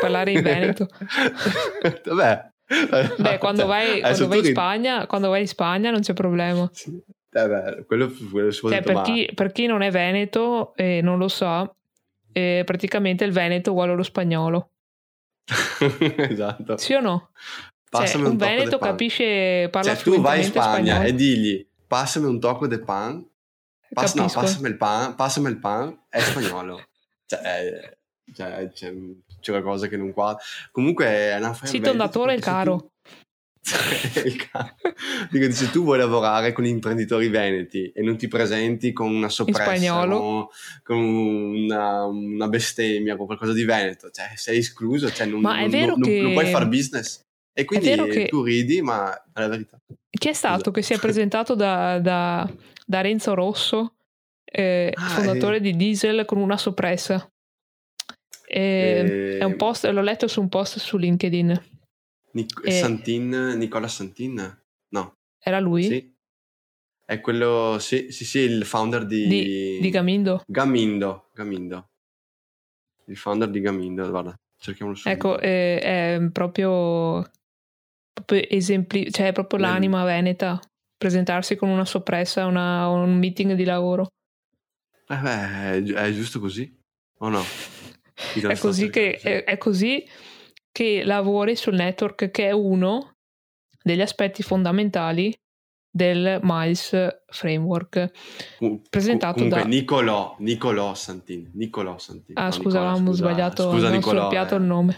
Parlare 0.00 0.32
in 0.32 0.42
veneto. 0.42 0.88
Vabbè, 2.04 2.50
Beh, 2.66 3.38
quando 3.38 3.66
vai, 3.66 4.00
quando 4.00 4.26
vai 4.26 4.38
in 4.38 4.44
Spagna, 4.44 5.06
quando 5.06 5.28
vai 5.28 5.42
in 5.42 5.48
Spagna 5.48 5.90
non 5.90 6.00
c'è 6.00 6.14
problema. 6.14 6.68
Sì. 6.72 7.00
Eh 7.30 7.48
beh, 7.48 7.84
quello, 7.86 8.10
quello 8.30 8.50
cioè, 8.50 8.82
per, 8.82 9.02
chi, 9.02 9.30
per, 9.34 9.52
chi, 9.52 9.66
non 9.66 9.82
è 9.82 9.90
veneto 9.90 10.74
e 10.74 11.00
non 11.02 11.18
lo 11.18 11.28
sa, 11.28 11.70
eh, 12.32 12.62
praticamente 12.64 13.24
il 13.24 13.32
veneto 13.32 13.70
uguale 13.72 13.92
allo 13.92 14.02
spagnolo. 14.02 14.70
esatto. 16.16 16.76
Sì 16.76 16.94
o 16.94 17.00
no? 17.00 17.30
Cioè, 17.88 18.16
un, 18.16 18.24
un 18.24 18.36
veneto 18.36 18.78
capisce, 18.78 19.68
parla 19.70 19.94
cioè, 19.94 20.02
tu 20.02 20.20
vai 20.20 20.38
in 20.38 20.44
Spagna 20.44 20.94
spagnolo. 20.94 21.08
e 21.08 21.14
digli 21.14 21.66
passami 21.86 22.26
un 22.26 22.40
tocco 22.40 22.66
de 22.66 22.80
pan, 22.80 23.24
Pass, 23.92 24.14
no, 24.14 24.28
passami 24.28 24.68
il 24.68 24.76
pan, 24.76 25.14
passami 25.14 25.48
il 25.48 25.58
pan, 25.58 25.96
è 26.08 26.20
spagnolo. 26.20 26.82
cioè, 27.26 27.40
è, 27.40 27.96
cioè, 28.34 28.70
c'è, 28.72 28.92
c'è 29.40 29.50
qualcosa 29.52 29.86
che 29.86 29.96
non 29.96 30.12
quadra. 30.12 30.42
Comunque 30.70 31.06
è 31.06 31.36
una 31.36 31.54
Sì, 31.54 31.80
tondatore 31.80 32.34
è 32.34 32.40
caro. 32.40 32.92
il 34.24 34.48
caro. 34.50 34.74
Dico, 35.30 35.50
se 35.50 35.70
tu 35.70 35.82
vuoi 35.82 35.98
lavorare 35.98 36.52
con 36.52 36.64
imprenditori 36.64 37.28
veneti 37.28 37.90
e 37.90 38.02
non 38.02 38.16
ti 38.16 38.28
presenti 38.28 38.92
con 38.92 39.12
una 39.12 39.28
soppressa, 39.28 40.04
no? 40.04 40.50
con 40.82 40.98
una, 40.98 42.04
una, 42.04 42.48
bestemmia, 42.48 43.16
con 43.16 43.26
qualcosa 43.26 43.52
di 43.52 43.64
veneto, 43.64 44.10
cioè 44.10 44.30
sei 44.34 44.58
escluso, 44.58 45.10
cioè 45.10 45.26
non, 45.26 45.40
ma 45.40 45.60
è 45.60 45.68
vero 45.68 45.96
non, 45.96 46.02
che... 46.02 46.20
non 46.20 46.32
puoi 46.32 46.46
fare 46.46 46.68
business. 46.68 47.25
E 47.58 47.64
quindi 47.64 47.88
che... 48.10 48.26
tu 48.26 48.42
ridi, 48.42 48.82
ma 48.82 49.16
è 49.32 49.40
la 49.40 49.48
verità. 49.48 49.80
Chi 50.10 50.28
è 50.28 50.34
stato 50.34 50.64
Scusa. 50.64 50.70
che 50.72 50.82
si 50.82 50.92
è 50.92 50.98
presentato 50.98 51.54
da, 51.54 51.98
da, 51.98 52.46
da 52.84 53.00
Renzo 53.00 53.32
Rosso, 53.32 53.94
eh, 54.44 54.92
ah, 54.94 55.08
fondatore 55.08 55.56
eh. 55.56 55.60
di 55.60 55.74
Diesel, 55.74 56.26
con 56.26 56.36
una 56.36 56.58
soppressa? 56.58 57.26
E. 58.46 59.38
È 59.38 59.44
un 59.44 59.56
post, 59.56 59.86
l'ho 59.86 60.02
letto 60.02 60.28
su 60.28 60.42
un 60.42 60.50
post 60.50 60.78
su 60.78 60.98
LinkedIn. 60.98 61.64
Nic- 62.32 62.60
e... 62.62 62.70
Santin, 62.72 63.30
Nicola 63.56 63.88
Santin? 63.88 64.62
No. 64.88 65.14
Era 65.42 65.58
lui? 65.58 65.84
Sì. 65.84 66.14
È 67.06 67.20
quello, 67.22 67.78
sì, 67.78 68.10
sì, 68.10 68.26
sì, 68.26 68.40
il 68.40 68.66
founder 68.66 69.06
di... 69.06 69.26
Di, 69.26 69.78
di 69.80 69.90
Gamindo. 69.90 70.42
Gamindo, 70.46 71.30
Gamindo. 71.32 71.88
Il 73.06 73.16
founder 73.16 73.48
di 73.48 73.60
Gamindo, 73.60 74.10
guarda, 74.10 74.38
cerchiamolo 74.58 74.94
su. 74.94 75.08
Ecco, 75.08 75.38
eh, 75.38 75.78
è 75.78 76.28
proprio 76.30 77.30
esempli, 78.26 79.10
cioè 79.10 79.32
proprio 79.32 79.58
Bene. 79.58 79.72
l'anima 79.72 80.04
veneta. 80.04 80.60
Presentarsi 80.98 81.56
con 81.56 81.68
una 81.68 81.84
soppressa 81.84 82.42
a 82.44 82.88
un 82.88 83.18
meeting 83.18 83.52
di 83.52 83.64
lavoro. 83.64 84.06
Eh 85.08 85.16
beh, 85.16 85.94
è 85.94 86.12
giusto 86.12 86.40
così, 86.40 86.74
o 87.18 87.28
no? 87.28 87.42
è 88.48 88.58
così, 88.58 88.88
che, 88.88 89.16
è, 89.16 89.44
è 89.44 89.58
così 89.58 90.04
che 90.72 91.04
lavori 91.04 91.54
sul 91.54 91.74
network 91.74 92.30
che 92.30 92.48
è 92.48 92.52
uno 92.52 93.16
degli 93.82 94.00
aspetti 94.00 94.42
fondamentali 94.42 95.34
del 95.90 96.40
Miles 96.42 96.94
Framework 97.26 98.10
presentato 98.90 99.34
Comunque, 99.34 99.62
da 99.62 99.66
Nicolò, 99.66 100.36
Nicolò 100.40 100.94
Santin 100.94 101.50
Nicolò 101.54 101.96
Santin 101.96 102.36
ah 102.36 102.46
no, 102.46 102.50
scusa 102.50 102.78
avevamo 102.80 103.12
sbagliato 103.12 103.70
scusa, 103.70 103.88
Nicolò, 103.88 104.30
eh. 104.30 104.54
il 104.54 104.62
nome 104.62 104.96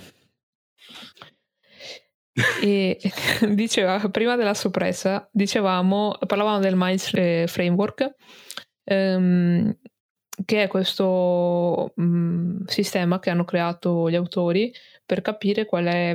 e 2.63 2.99
diceva 3.51 3.99
prima 4.11 4.37
della 4.37 4.55
soppressa 4.55 5.29
dicevamo 5.33 6.17
parlavamo 6.27 6.59
del 6.59 6.75
Miles 6.77 7.11
eh, 7.15 7.47
Framework 7.47 8.15
um, 8.85 9.75
che 10.45 10.63
è 10.65 10.69
questo 10.69 11.93
mh, 11.95 12.03
mm, 12.03 12.65
sistema 12.67 13.19
che 13.19 13.31
hanno 13.31 13.45
creato 13.45 14.09
gli 14.11 14.15
autori 14.15 14.73
per 15.05 15.23
capire 15.23 15.65
qual 15.65 15.87
è, 15.87 16.15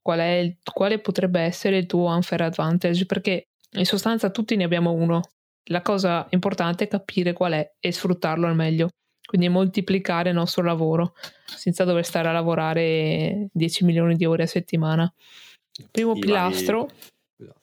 qual 0.00 0.18
è 0.20 0.34
il, 0.36 0.56
quale 0.72 0.98
potrebbe 0.98 1.40
essere 1.40 1.78
il 1.78 1.86
tuo 1.86 2.14
unfair 2.14 2.42
advantage, 2.42 3.06
perché 3.06 3.48
in 3.72 3.86
sostanza 3.86 4.30
tutti 4.30 4.56
ne 4.56 4.64
abbiamo 4.64 4.92
uno. 4.92 5.22
La 5.70 5.82
cosa 5.82 6.26
importante 6.30 6.84
è 6.84 6.88
capire 6.88 7.32
qual 7.32 7.52
è 7.52 7.72
e 7.78 7.92
sfruttarlo 7.92 8.46
al 8.46 8.54
meglio, 8.54 8.88
quindi 9.26 9.48
moltiplicare 9.48 10.30
il 10.30 10.34
nostro 10.34 10.62
lavoro 10.62 11.14
senza 11.44 11.84
dover 11.84 12.04
stare 12.04 12.28
a 12.28 12.32
lavorare 12.32 13.48
10 13.52 13.84
milioni 13.84 14.16
di 14.16 14.24
ore 14.24 14.44
a 14.44 14.46
settimana. 14.46 15.12
Primo 15.90 16.14
sì, 16.14 16.20
pilastro, 16.20 16.90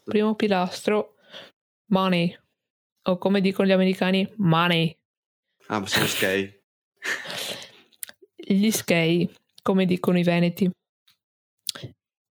primo 0.03 0.35
pilastro, 0.35 1.15
money, 1.87 2.37
o 3.03 3.17
come 3.17 3.41
dicono 3.41 3.67
gli 3.67 3.73
americani, 3.73 4.31
money. 4.37 4.97
Ah, 5.67 5.85
sono 5.85 6.05
skei. 6.05 6.61
Gli 8.35 8.69
skei, 8.71 9.29
come 9.61 9.85
dicono 9.85 10.17
i 10.17 10.23
veneti. 10.23 10.69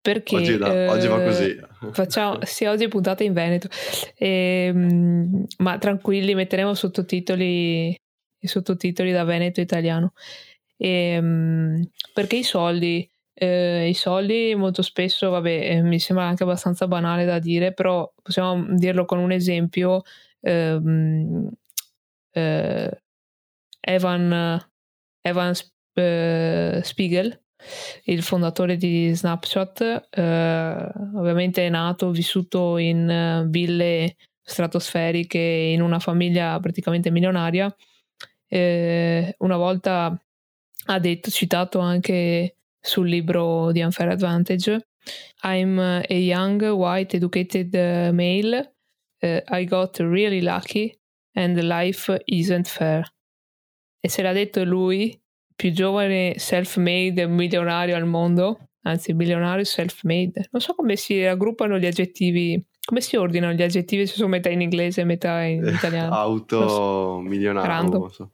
Perché 0.00 0.36
oggi, 0.36 0.58
da, 0.58 0.70
eh, 0.70 0.88
oggi 0.88 1.06
va 1.06 1.22
così. 1.22 1.58
Facciamo, 1.92 2.40
sì, 2.44 2.66
oggi 2.66 2.84
è 2.84 2.88
puntata 2.88 3.24
in 3.24 3.32
Veneto. 3.32 3.68
E, 4.14 4.66
ehm, 4.68 5.46
ma 5.58 5.78
tranquilli, 5.78 6.34
metteremo 6.34 6.74
sottotitoli, 6.74 7.88
i 8.38 8.46
sottotitoli 8.46 9.12
da 9.12 9.24
Veneto 9.24 9.62
italiano. 9.62 10.12
E, 10.76 10.88
ehm, 10.88 11.88
perché 12.12 12.36
i 12.36 12.42
soldi, 12.42 13.08
eh, 13.34 13.88
i 13.88 13.94
soldi 13.94 14.54
molto 14.54 14.82
spesso, 14.82 15.30
vabbè, 15.30 15.70
eh, 15.70 15.82
mi 15.82 15.98
sembra 15.98 16.26
anche 16.26 16.44
abbastanza 16.44 16.86
banale 16.86 17.24
da 17.24 17.38
dire, 17.38 17.72
però 17.72 18.10
possiamo 18.22 18.66
dirlo 18.76 19.04
con 19.04 19.18
un 19.18 19.32
esempio. 19.32 20.02
Ehm, 20.40 21.50
eh, 22.32 23.02
Evan, 23.80 24.60
Evan 25.20 25.50
uh, 25.50 26.80
Spiegel, 26.82 27.42
il 28.04 28.22
fondatore 28.22 28.76
di 28.76 29.14
Snapchat, 29.14 30.08
uh, 30.16 31.18
ovviamente 31.18 31.66
è 31.66 31.68
nato, 31.68 32.10
vissuto 32.10 32.78
in 32.78 33.46
ville 33.48 34.16
stratosferiche 34.40 35.38
in 35.38 35.80
una 35.82 35.98
famiglia 35.98 36.58
praticamente 36.60 37.10
milionaria. 37.10 37.74
Eh, 38.46 39.34
una 39.38 39.56
volta 39.56 40.18
ha 40.86 40.98
detto, 40.98 41.30
citato 41.30 41.78
anche 41.78 42.56
sul 42.84 43.08
libro 43.08 43.72
di 43.72 43.82
Unfair 43.82 44.10
Advantage, 44.10 44.86
I'm 45.42 45.78
a 45.78 46.04
young, 46.14 46.62
white, 46.62 47.16
educated 47.16 47.72
male. 48.12 48.72
Uh, 49.22 49.40
I 49.48 49.64
got 49.64 49.98
really 49.98 50.42
lucky 50.42 50.94
and 51.34 51.58
life 51.62 52.14
isn't 52.26 52.68
fair 52.68 53.14
e 54.04 54.10
se 54.10 54.20
l'ha 54.20 54.34
detto 54.34 54.62
lui, 54.64 55.18
più 55.56 55.72
giovane 55.72 56.34
self-made 56.36 57.26
milionario 57.26 57.96
al 57.96 58.04
mondo, 58.04 58.68
anzi 58.82 59.14
milionario 59.14 59.64
self-made. 59.64 60.48
Non 60.50 60.60
so 60.60 60.74
come 60.74 60.94
si 60.96 61.24
raggruppano 61.24 61.78
gli 61.78 61.86
aggettivi, 61.86 62.62
come 62.84 63.00
si 63.00 63.16
ordinano 63.16 63.54
gli 63.54 63.62
aggettivi 63.62 64.06
se 64.06 64.16
sono 64.16 64.28
metà 64.28 64.50
in 64.50 64.60
inglese 64.60 65.00
e 65.00 65.04
metà 65.04 65.40
in 65.40 65.66
italiano. 65.66 66.14
Auto 66.14 66.68
so. 66.68 67.18
milionario. 67.20 68.10
So. 68.10 68.32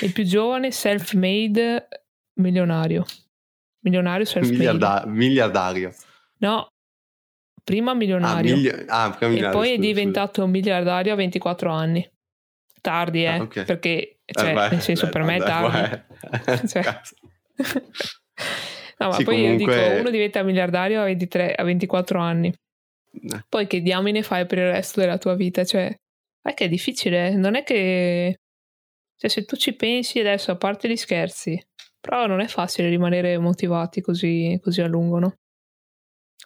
Il 0.00 0.12
più 0.12 0.24
giovane 0.24 0.72
self-made 0.72 1.86
milionario. 2.40 3.04
Milionario. 3.90 4.26
Miliarda- 4.40 5.04
miliardario. 5.06 5.94
No, 6.38 6.66
prima 7.64 7.92
Ah, 7.92 7.94
milionario 7.94 8.54
mili- 8.56 8.68
ah, 8.88 9.10
prima 9.10 9.16
e 9.18 9.34
miliardario, 9.34 9.50
poi 9.58 9.68
è 9.70 9.74
scusa, 9.76 9.86
diventato 9.86 10.46
miliardario 10.46 11.12
a 11.12 11.16
24 11.16 11.70
anni. 11.70 12.08
Tardi, 12.80 13.24
eh, 13.24 13.26
Ah, 13.28 13.42
ok. 13.42 13.64
perché, 13.64 14.18
scusa. 14.26 14.46
cioè, 14.46 14.50
Eh, 14.50 14.54
beh, 14.54 14.68
nel 14.70 14.82
senso, 14.82 15.06
eh, 15.06 15.08
per 15.08 15.22
me 15.22 15.36
è 15.36 15.38
tardi. 15.38 15.72
vabbè. 15.72 16.66
Cioè. 16.68 17.00
No, 18.98 19.08
ma 19.08 19.12
Sì, 19.14 19.24
poi 19.24 19.36
io 19.40 19.42
comunque- 19.50 19.74
dico, 19.88 20.00
uno 20.00 20.10
diventa 20.10 20.42
miliardario 20.42 21.02
a, 21.02 21.04
23, 21.04 21.54
a 21.54 21.62
24 21.64 22.18
anni. 22.18 22.48
Eh, 22.48 23.44
Poi 23.46 23.66
che 23.66 23.82
diamine 23.82 24.22
fai 24.22 24.46
per 24.46 24.56
il 24.58 24.70
resto 24.70 25.00
della 25.00 25.18
tua 25.18 25.34
vita? 25.34 25.64
Cioè, 25.64 25.94
è 26.42 26.54
che 26.54 26.64
è 26.64 26.68
difficile, 26.68 27.28
eh. 27.28 27.34
non 27.36 27.56
è 27.56 27.62
che... 27.62 28.36
Cioè, 29.18 29.28
se 29.30 29.44
tu 29.44 29.56
ci 29.56 29.74
pensi 29.74 30.18
adesso, 30.18 30.50
a 30.50 30.56
parte 30.56 30.88
gli 30.88 30.96
scherzi, 30.96 31.62
però 32.06 32.26
non 32.26 32.40
è 32.40 32.46
facile 32.46 32.88
rimanere 32.88 33.36
motivati 33.38 34.00
così, 34.00 34.58
così 34.62 34.80
a 34.80 34.86
lungo, 34.86 35.18
no? 35.18 35.34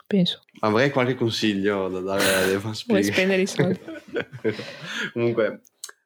Penso. 0.06 0.42
Avrei 0.60 0.90
qualche 0.90 1.14
consiglio 1.14 1.88
da 1.88 2.00
dare 2.00 2.24
alle 2.34 2.56
Vuoi 2.58 2.74
spighe. 2.74 3.02
spendere 3.02 3.42
i 3.42 3.46
soldi? 3.46 3.78
Comunque, 5.12 5.60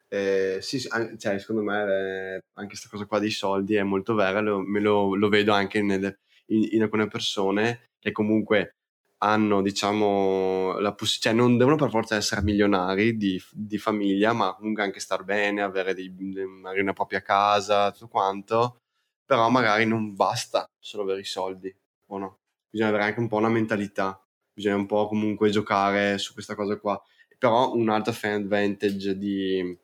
eh, 0.08 0.58
sì, 0.60 0.80
cioè, 0.80 1.38
secondo 1.38 1.62
me 1.62 1.82
eh, 1.84 2.40
anche 2.54 2.68
questa 2.68 2.88
cosa 2.90 3.06
qua 3.06 3.18
dei 3.18 3.30
soldi 3.30 3.76
è 3.76 3.82
molto 3.82 4.14
vera, 4.14 4.40
lo, 4.40 4.58
me 4.60 4.80
lo, 4.80 5.14
lo 5.14 5.28
vedo 5.28 5.52
anche 5.52 5.80
nelle- 5.82 6.18
in, 6.48 6.68
in 6.72 6.82
alcune 6.82 7.08
persone 7.08 7.90
che 7.98 8.12
comunque 8.12 8.76
hanno, 9.24 9.62
diciamo, 9.62 10.78
la 10.80 10.92
poss- 10.92 11.18
cioè 11.20 11.32
non 11.32 11.56
devono 11.56 11.76
per 11.76 11.88
forza 11.88 12.14
essere 12.16 12.42
milionari 12.42 13.16
di, 13.16 13.40
di 13.52 13.78
famiglia, 13.78 14.34
ma 14.34 14.54
comunque 14.54 14.82
anche 14.82 15.00
star 15.00 15.24
bene, 15.24 15.62
avere 15.62 15.94
dei- 15.94 16.12
una 16.78 16.92
propria 16.92 17.22
casa, 17.22 17.90
tutto 17.90 18.08
quanto, 18.08 18.82
però 19.24 19.48
magari 19.48 19.86
non 19.86 20.14
basta 20.14 20.68
solo 20.78 21.02
avere 21.02 21.20
i 21.20 21.24
soldi, 21.24 21.74
o 22.06 22.18
no? 22.18 22.38
Bisogna 22.68 22.90
avere 22.90 23.04
anche 23.04 23.20
un 23.20 23.28
po' 23.28 23.36
una 23.36 23.48
mentalità, 23.48 24.20
bisogna 24.52 24.76
un 24.76 24.86
po' 24.86 25.06
comunque 25.06 25.50
giocare 25.50 26.18
su 26.18 26.32
questa 26.32 26.54
cosa 26.54 26.76
qua. 26.78 27.00
Però 27.38 27.74
un 27.74 27.88
altro 27.88 28.12
fan 28.12 28.42
advantage 28.42 29.16
di, 29.16 29.78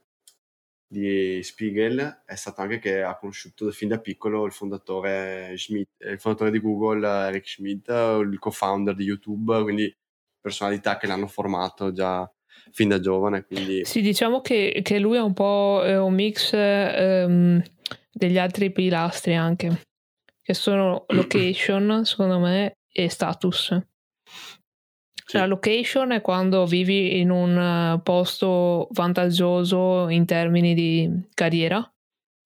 di 0.87 1.41
Spiegel 1.43 2.23
è 2.25 2.35
stato 2.35 2.63
anche 2.63 2.79
che 2.79 3.03
ha 3.03 3.17
conosciuto 3.17 3.71
fin 3.71 3.89
da 3.89 3.99
piccolo 3.99 4.45
il 4.47 4.53
fondatore, 4.53 5.55
Schmidt, 5.57 5.91
eh, 5.99 6.13
il 6.13 6.21
fondatore 6.21 6.51
di 6.51 6.61
Google, 6.61 7.07
Eric 7.07 7.47
Schmidt, 7.47 7.89
il 7.89 8.39
co-founder 8.39 8.95
di 8.95 9.05
YouTube, 9.05 9.63
quindi 9.63 9.95
personalità 10.41 10.97
che 10.97 11.07
l'hanno 11.07 11.27
formato 11.27 11.93
già 11.93 12.31
fin 12.73 12.89
da 12.89 12.99
giovane. 12.99 13.45
Quindi 13.45 13.85
Sì, 13.85 14.01
diciamo 14.01 14.41
che, 14.41 14.81
che 14.83 14.99
lui 14.99 15.17
è 15.17 15.23
un 15.23 15.35
po' 15.35 15.83
un 15.85 16.15
mix 16.15 16.53
ehm, 16.55 17.63
degli 18.13 18.39
altri 18.39 18.73
pilastri 18.73 19.35
anche, 19.35 19.83
che 20.43 20.55
sono 20.55 21.05
location, 21.15 22.05
secondo 22.05 22.39
me, 22.39 22.79
e 22.93 23.09
status. 23.09 23.81
Sì. 25.31 25.37
La 25.37 25.47
location 25.47 26.11
è 26.11 26.21
quando 26.21 26.67
vivi 26.67 27.21
in 27.21 27.31
un 27.31 27.57
eh, 27.57 28.01
posto 28.03 28.89
vantaggioso 28.91 30.09
in 30.09 30.27
termini 30.27 30.75
di 30.75 31.09
carriera, 31.35 31.89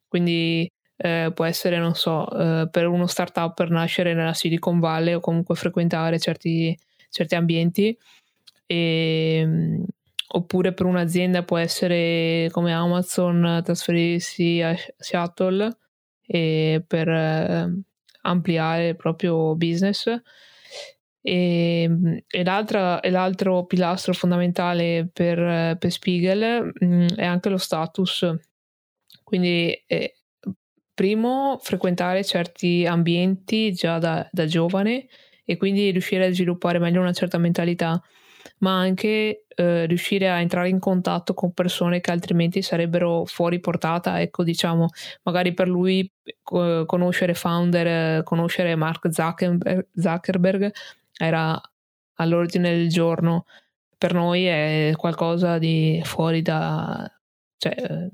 quindi 0.06 0.70
eh, 0.96 1.32
può 1.34 1.44
essere, 1.46 1.78
non 1.78 1.94
so, 1.94 2.28
eh, 2.30 2.68
per 2.70 2.86
uno 2.86 3.06
startup 3.06 3.54
per 3.54 3.70
nascere 3.70 4.12
nella 4.12 4.34
Silicon 4.34 4.80
Valley 4.80 5.14
o 5.14 5.20
comunque 5.20 5.54
frequentare 5.54 6.18
certi, 6.18 6.76
certi 7.08 7.34
ambienti, 7.34 7.96
e, 8.66 9.42
mm, 9.46 9.82
oppure 10.34 10.72
per 10.72 10.86
un'azienda 10.86 11.44
può 11.44 11.58
essere 11.58 12.48
come 12.50 12.72
Amazon 12.72 13.60
trasferirsi 13.64 14.60
a 14.60 14.74
Seattle 14.96 15.76
e 16.26 16.82
per 16.86 17.08
eh, 17.08 17.72
ampliare 18.22 18.88
il 18.88 18.96
proprio 18.96 19.54
business. 19.54 20.06
E, 21.26 21.90
e 22.26 22.44
l'altra- 22.44 23.00
e 23.00 23.10
l'altro 23.10 23.64
pilastro 23.64 24.12
fondamentale 24.12 25.08
per, 25.10 25.78
per 25.78 25.90
Spiegel 25.90 26.70
mh, 26.78 27.14
è 27.14 27.24
anche 27.24 27.48
lo 27.48 27.56
status. 27.56 28.30
Quindi, 29.22 29.72
eh, 29.86 30.16
primo, 30.92 31.58
frequentare 31.62 32.24
certi 32.24 32.84
ambienti 32.86 33.72
già 33.72 33.98
da, 33.98 34.28
da 34.30 34.46
giovane 34.46 35.06
e 35.44 35.56
quindi 35.56 35.90
riuscire 35.90 36.26
a 36.26 36.32
sviluppare 36.32 36.78
meglio 36.78 37.00
una 37.00 37.12
certa 37.12 37.38
mentalità, 37.38 38.00
ma 38.58 38.78
anche 38.78 39.44
eh, 39.48 39.86
riuscire 39.86 40.28
a 40.28 40.40
entrare 40.40 40.68
in 40.68 40.78
contatto 40.78 41.34
con 41.34 41.52
persone 41.52 42.00
che 42.00 42.10
altrimenti 42.10 42.62
sarebbero 42.62 43.24
fuori 43.24 43.60
portata. 43.60 44.20
Ecco, 44.20 44.42
diciamo, 44.42 44.88
magari 45.22 45.54
per 45.54 45.68
lui 45.68 46.10
co- 46.42 46.84
conoscere 46.86 47.34
founder, 47.34 47.86
eh, 47.86 48.22
conoscere 48.24 48.74
Mark 48.74 49.08
Zuckerberg, 49.12 49.88
Zuckerberg 49.94 50.72
era 51.16 51.60
all'ordine 52.14 52.70
del 52.76 52.88
giorno. 52.88 53.46
Per 53.96 54.12
noi 54.12 54.44
è 54.44 54.92
qualcosa 54.96 55.58
di 55.58 56.00
fuori 56.04 56.42
da... 56.42 57.10
cioè, 57.56 57.74
eh, 57.74 58.10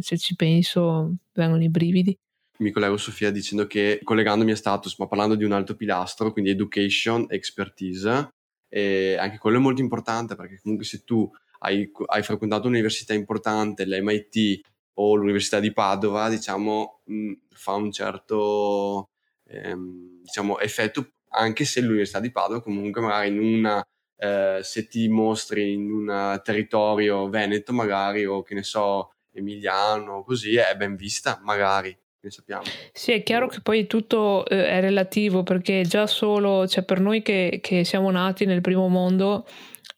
se 0.00 0.16
ci 0.16 0.34
penso, 0.34 1.16
vengono 1.32 1.62
i 1.62 1.68
brividi. 1.68 2.16
mi 2.58 2.70
collego 2.70 2.96
Sofia 2.96 3.30
dicendo 3.30 3.66
che 3.66 4.00
collegandomi 4.02 4.52
a 4.52 4.56
status, 4.56 4.96
ma 4.98 5.06
parlando 5.06 5.34
di 5.34 5.44
un 5.44 5.52
altro 5.52 5.74
pilastro, 5.74 6.32
quindi 6.32 6.50
education, 6.50 7.26
expertise, 7.28 8.28
e 8.76 9.16
anche 9.16 9.38
quello 9.38 9.58
è 9.58 9.60
molto 9.60 9.80
importante 9.80 10.34
perché 10.34 10.58
comunque 10.60 10.84
se 10.84 11.04
tu 11.04 11.30
hai, 11.60 11.88
hai 12.06 12.22
frequentato 12.24 12.66
un'università 12.66 13.14
importante, 13.14 13.86
l'MIT 13.86 14.62
o 14.94 15.14
l'Università 15.14 15.60
di 15.60 15.72
Padova, 15.72 16.28
diciamo, 16.28 17.02
mh, 17.04 17.32
fa 17.52 17.74
un 17.74 17.92
certo 17.92 19.10
ehm, 19.46 20.22
diciamo, 20.22 20.58
effetto, 20.58 21.12
anche 21.28 21.64
se 21.64 21.82
l'Università 21.82 22.18
di 22.18 22.32
Padova 22.32 22.60
comunque 22.60 23.00
magari 23.00 23.28
in 23.28 23.38
una, 23.38 23.80
eh, 24.16 24.58
se 24.64 24.88
ti 24.88 25.06
mostri 25.08 25.74
in 25.74 25.92
un 25.92 26.40
territorio 26.42 27.28
veneto 27.28 27.72
magari 27.72 28.24
o 28.26 28.42
che 28.42 28.54
ne 28.54 28.64
so, 28.64 29.12
emiliano, 29.32 30.24
così 30.24 30.56
è 30.56 30.74
ben 30.76 30.96
vista, 30.96 31.38
magari, 31.44 31.96
ne 32.24 32.30
sappiamo. 32.30 32.62
Sì, 32.92 33.12
è 33.12 33.22
chiaro 33.22 33.46
che 33.46 33.60
poi 33.60 33.86
tutto 33.86 34.46
eh, 34.46 34.66
è 34.66 34.80
relativo 34.80 35.42
perché 35.42 35.82
già 35.82 36.06
solo, 36.06 36.66
cioè 36.66 36.84
per 36.84 37.00
noi 37.00 37.22
che, 37.22 37.60
che 37.62 37.84
siamo 37.84 38.10
nati 38.10 38.44
nel 38.44 38.60
primo 38.60 38.88
mondo 38.88 39.46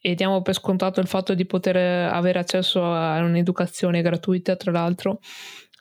e 0.01 0.15
diamo 0.15 0.41
per 0.41 0.53
scontato 0.53 0.99
il 0.99 1.07
fatto 1.07 1.33
di 1.33 1.45
poter 1.45 1.75
avere 2.11 2.39
accesso 2.39 2.83
a 2.83 3.19
un'educazione 3.19 4.01
gratuita, 4.01 4.55
tra 4.55 4.71
l'altro, 4.71 5.19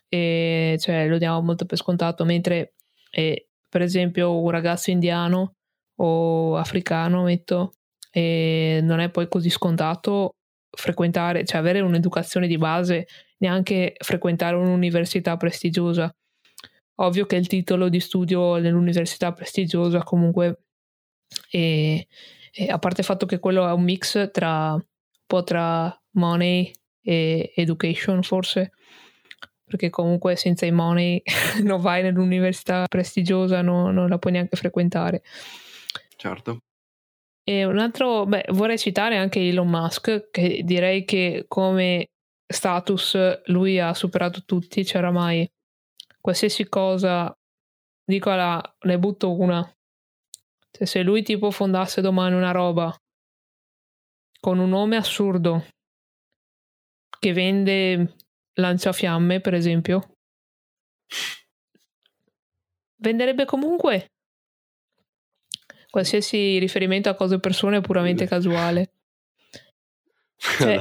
e 0.08 0.76
cioè 0.80 1.06
lo 1.06 1.18
diamo 1.18 1.40
molto 1.42 1.64
per 1.64 1.78
scontato, 1.78 2.24
mentre 2.24 2.74
eh, 3.10 3.48
per 3.68 3.82
esempio 3.82 4.40
un 4.40 4.50
ragazzo 4.50 4.90
indiano 4.90 5.54
o 5.96 6.56
africano, 6.56 7.24
metto, 7.24 7.74
e 8.10 8.80
non 8.82 9.00
è 9.00 9.10
poi 9.10 9.28
così 9.28 9.50
scontato 9.50 10.36
frequentare, 10.70 11.44
cioè 11.44 11.58
avere 11.58 11.80
un'educazione 11.80 12.46
di 12.46 12.58
base, 12.58 13.06
neanche 13.38 13.94
frequentare 13.98 14.56
un'università 14.56 15.36
prestigiosa. 15.36 16.10
Ovvio 16.96 17.26
che 17.26 17.36
il 17.36 17.46
titolo 17.46 17.88
di 17.88 18.00
studio 18.00 18.56
nell'università 18.56 19.32
prestigiosa 19.32 20.02
comunque, 20.02 20.60
è, 21.50 22.06
è- 22.52 22.66
a 22.68 22.78
parte 22.78 23.00
il 23.00 23.06
fatto 23.06 23.26
che 23.26 23.38
quello 23.38 23.66
è 23.66 23.72
un 23.72 23.82
mix 23.82 24.30
tra 24.30 24.72
un 24.72 24.82
po' 25.26 25.42
tra 25.42 25.94
money 26.12 26.70
e 27.02 27.52
education 27.54 28.22
forse, 28.22 28.72
perché 29.64 29.90
comunque 29.90 30.36
senza 30.36 30.64
i 30.64 30.72
money 30.72 31.22
non 31.62 31.80
vai 31.80 32.02
nell'università 32.02 32.84
prestigiosa, 32.88 33.60
no- 33.62 33.90
non 33.90 34.08
la 34.08 34.18
puoi 34.18 34.32
neanche 34.32 34.56
frequentare. 34.56 35.22
Certo. 36.16 36.60
E 37.48 37.64
un 37.64 37.78
altro, 37.78 38.26
beh, 38.26 38.46
vorrei 38.50 38.78
citare 38.78 39.16
anche 39.16 39.38
Elon 39.40 39.68
Musk, 39.68 40.30
che 40.30 40.62
direi 40.64 41.04
che 41.04 41.44
come 41.46 42.08
status 42.44 43.42
lui 43.46 43.78
ha 43.78 43.94
superato 43.94 44.42
tutti, 44.44 44.84
cioè 44.84 45.00
oramai 45.00 45.48
qualsiasi 46.26 46.68
cosa, 46.68 47.32
dico 48.04 48.30
la, 48.30 48.60
ne 48.80 48.98
butto 48.98 49.32
una. 49.38 49.62
Cioè, 50.72 50.84
se 50.84 51.02
lui 51.02 51.22
tipo 51.22 51.52
fondasse 51.52 52.00
domani 52.00 52.34
una 52.34 52.50
roba 52.50 52.92
con 54.40 54.58
un 54.58 54.68
nome 54.68 54.96
assurdo 54.96 55.64
che 57.20 57.32
vende 57.32 58.16
lanciafiamme, 58.54 59.40
per 59.40 59.54
esempio, 59.54 60.16
venderebbe 62.96 63.44
comunque. 63.44 64.10
Qualsiasi 65.88 66.58
riferimento 66.58 67.08
a 67.08 67.14
cose 67.14 67.36
o 67.36 67.38
persone 67.38 67.76
è 67.76 67.80
puramente 67.80 68.26
casuale. 68.26 68.90
Cioè, 70.58 70.78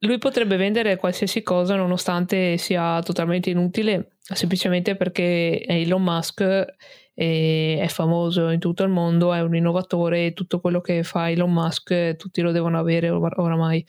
lui 0.00 0.18
potrebbe 0.18 0.56
vendere 0.56 0.96
qualsiasi 0.96 1.42
cosa 1.42 1.76
nonostante 1.76 2.56
sia 2.56 3.02
totalmente 3.02 3.50
inutile, 3.50 4.16
semplicemente 4.20 4.96
perché 4.96 5.64
Elon 5.66 6.02
Musk 6.02 6.42
è, 6.42 7.78
è 7.80 7.88
famoso 7.88 8.50
in 8.50 8.60
tutto 8.60 8.82
il 8.82 8.90
mondo, 8.90 9.32
è 9.32 9.40
un 9.40 9.56
innovatore 9.56 10.26
e 10.26 10.32
tutto 10.32 10.60
quello 10.60 10.80
che 10.80 11.02
fa 11.02 11.30
Elon 11.30 11.52
Musk 11.52 12.16
tutti 12.16 12.40
lo 12.40 12.52
devono 12.52 12.78
avere 12.78 13.10
or- 13.10 13.38
oramai. 13.38 13.84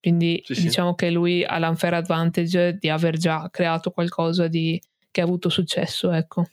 Quindi 0.00 0.40
Sì, 0.44 0.54
sì. 0.54 0.62
diciamo 0.62 0.94
che 0.94 1.10
lui 1.10 1.44
ha 1.44 1.58
l'unfair 1.58 1.94
advantage 1.94 2.78
di 2.78 2.88
aver 2.88 3.16
già 3.16 3.48
creato 3.50 3.90
qualcosa 3.90 4.46
di, 4.46 4.80
che 5.10 5.20
ha 5.20 5.24
avuto 5.24 5.48
successo, 5.48 6.12
ecco. 6.12 6.46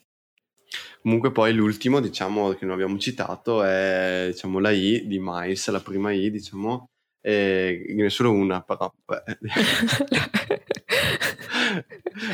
Comunque 1.02 1.32
poi 1.32 1.54
l'ultimo, 1.54 2.00
diciamo, 2.00 2.50
che 2.54 2.66
non 2.66 2.74
abbiamo 2.74 2.98
citato 2.98 3.64
è 3.64 4.30
diciamo, 4.32 4.60
la 4.60 4.72
I 4.72 5.04
di 5.06 5.20
Miles, 5.22 5.70
la 5.70 5.80
prima 5.80 6.12
I, 6.12 6.32
diciamo, 6.32 6.90
e 7.28 7.86
ne 7.96 8.10
solo 8.12 8.32
una, 8.32 8.62
però... 8.62 8.94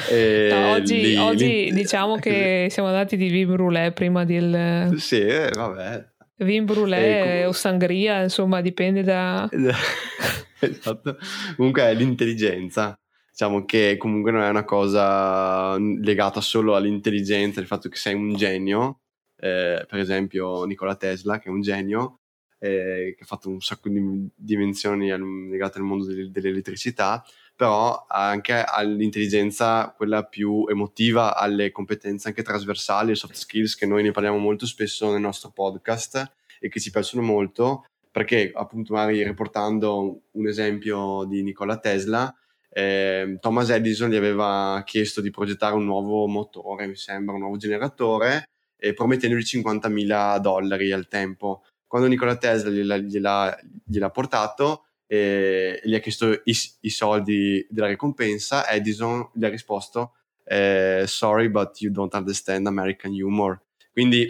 e 0.10 0.50
no, 0.52 0.72
oggi, 0.72 1.00
lì, 1.00 1.16
oggi 1.16 1.46
lì... 1.46 1.72
diciamo 1.72 2.18
che 2.18 2.68
siamo 2.70 2.90
andati 2.90 3.16
di 3.16 3.30
vin 3.30 3.48
brûlé 3.48 3.94
prima 3.94 4.26
del... 4.26 4.94
Sì, 4.98 5.22
eh, 5.22 5.50
vabbè. 5.56 6.10
Vin 6.40 6.66
brûlé 6.66 7.44
com... 7.44 7.48
o 7.48 7.52
sangria, 7.54 8.22
insomma, 8.22 8.60
dipende 8.60 9.02
da... 9.02 9.48
esatto. 10.60 11.18
Comunque 11.56 11.84
è 11.84 11.94
l'intelligenza 11.94 12.94
diciamo 13.32 13.64
che 13.64 13.96
comunque 13.98 14.32
non 14.32 14.42
è 14.42 14.50
una 14.50 14.66
cosa 14.66 15.78
legata 15.80 16.42
solo 16.42 16.76
all'intelligenza, 16.76 17.62
il 17.62 17.66
fatto 17.66 17.88
che 17.88 17.96
sei 17.96 18.14
un 18.14 18.36
genio, 18.36 19.00
eh, 19.38 19.86
per 19.88 20.00
esempio 20.00 20.66
Nikola 20.66 20.96
Tesla 20.96 21.40
che 21.40 21.48
è 21.48 21.52
un 21.52 21.62
genio, 21.62 22.20
eh, 22.64 23.16
che 23.18 23.24
ha 23.24 23.26
fatto 23.26 23.50
un 23.50 23.60
sacco 23.60 23.90
di 23.90 24.30
dimensioni 24.36 25.10
legate 25.50 25.80
al 25.80 25.84
mondo 25.84 26.06
dell'elettricità, 26.06 27.26
però 27.56 28.06
anche 28.08 28.64
all'intelligenza, 28.64 29.94
quella 29.98 30.24
più 30.24 30.66
emotiva, 30.70 31.36
alle 31.36 31.72
competenze 31.72 32.28
anche 32.28 32.44
trasversali, 32.44 33.16
soft 33.16 33.34
skills, 33.34 33.76
che 33.76 33.88
noi 33.88 34.04
ne 34.04 34.12
parliamo 34.12 34.38
molto 34.38 34.68
spesso 34.68 35.12
nel 35.12 35.22
nostro 35.22 35.50
podcast 35.50 36.32
e 36.60 36.70
che 36.70 36.80
ci 36.80 36.92
piacciono 36.92 37.26
molto, 37.26 37.86
perché 38.12 38.52
appunto 38.54 38.94
magari 38.94 39.24
riportando 39.24 40.22
un 40.32 40.48
esempio 40.48 41.26
di 41.26 41.42
Nikola 41.42 41.80
Tesla, 41.80 42.34
eh, 42.70 43.38
Thomas 43.40 43.70
Edison 43.70 44.10
gli 44.10 44.16
aveva 44.16 44.82
chiesto 44.86 45.20
di 45.20 45.32
progettare 45.32 45.74
un 45.74 45.86
nuovo 45.86 46.28
motore, 46.28 46.86
mi 46.86 46.96
sembra, 46.96 47.34
un 47.34 47.42
nuovo 47.42 47.58
generatore, 47.58 48.50
eh, 48.78 48.94
promettendogli 48.94 49.44
50.000 49.44 50.40
dollari 50.40 50.92
al 50.92 51.08
tempo. 51.08 51.64
Quando 51.92 52.08
Nikola 52.08 52.38
Tesla 52.38 52.70
gliela, 52.70 52.96
gliela, 52.96 53.60
gliel'ha 53.86 54.10
portato 54.12 54.86
e 55.06 55.78
gli 55.84 55.94
ha 55.94 56.00
chiesto 56.00 56.32
i, 56.32 56.56
i, 56.80 56.90
soldi 56.90 57.68
della 57.70 57.88
ricompensa, 57.88 58.66
Edison 58.70 59.30
gli 59.34 59.44
ha 59.44 59.50
risposto 59.50 60.14
eh, 60.46 61.04
sorry 61.06 61.50
but 61.50 61.82
you 61.82 61.92
don't 61.92 62.14
understand 62.14 62.66
American 62.66 63.12
humor. 63.12 63.62
Quindi 63.92 64.26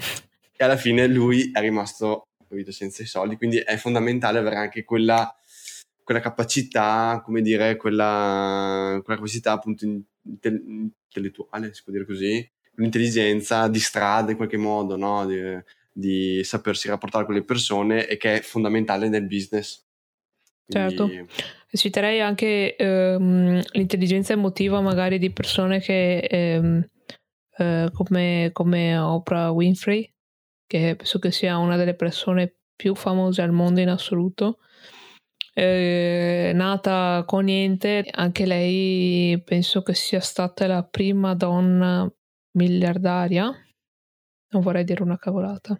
alla 0.57 0.75
fine 0.75 1.05
lui 1.05 1.51
è 1.53 1.59
rimasto 1.59 2.29
capito, 2.49 2.71
senza 2.71 3.03
i 3.03 3.05
soldi, 3.05 3.37
quindi 3.37 3.57
è 3.57 3.77
fondamentale 3.77 4.39
avere 4.39 4.55
anche 4.55 4.83
quella 4.83 5.31
quella 6.03 6.19
capacità, 6.19 7.21
come 7.23 7.41
dire, 7.41 7.75
quella, 7.75 8.99
quella 9.03 9.19
capacità 9.19 9.51
appunto 9.51 9.85
intellettuale, 9.85 11.75
si 11.75 11.83
può 11.83 11.93
dire 11.93 12.07
così, 12.07 12.51
l'intelligenza 12.77 13.67
di 13.67 13.79
strada 13.79 14.31
in 14.31 14.37
qualche 14.37 14.57
modo, 14.57 14.97
no? 14.97 15.27
di, 15.27 15.39
di, 15.91 16.43
sapersi 16.43 16.87
rapportare 16.87 17.25
con 17.25 17.33
le 17.33 17.43
persone 17.43 18.07
e 18.07 18.17
che 18.17 18.35
è 18.35 18.41
fondamentale 18.41 19.09
nel 19.09 19.27
business. 19.27 19.85
Quindi... 20.65 20.95
Certo, 20.95 21.09
citerei 21.71 22.21
anche 22.21 22.75
ehm, 22.75 23.61
l'intelligenza 23.71 24.33
emotiva 24.33 24.81
magari 24.81 25.19
di 25.19 25.31
persone 25.31 25.79
che 25.79 26.19
ehm, 26.19 26.87
eh, 27.57 27.89
come, 27.93 28.49
come 28.53 28.97
Oprah 28.97 29.51
Winfrey, 29.51 30.11
che 30.65 30.95
penso 30.95 31.19
che 31.19 31.31
sia 31.31 31.57
una 31.57 31.75
delle 31.75 31.95
persone 31.95 32.55
più 32.75 32.95
famose 32.95 33.41
al 33.41 33.51
mondo 33.51 33.81
in 33.81 33.89
assoluto, 33.89 34.59
eh, 35.53 36.51
nata 36.53 37.23
con 37.25 37.43
niente, 37.45 38.05
anche 38.09 38.45
lei 38.45 39.41
penso 39.43 39.83
che 39.83 39.93
sia 39.93 40.21
stata 40.21 40.65
la 40.65 40.83
prima 40.83 41.35
donna 41.35 42.09
miliardaria, 42.53 43.53
non 44.51 44.61
vorrei 44.61 44.83
dire 44.83 45.03
una 45.03 45.17
cavolata, 45.17 45.79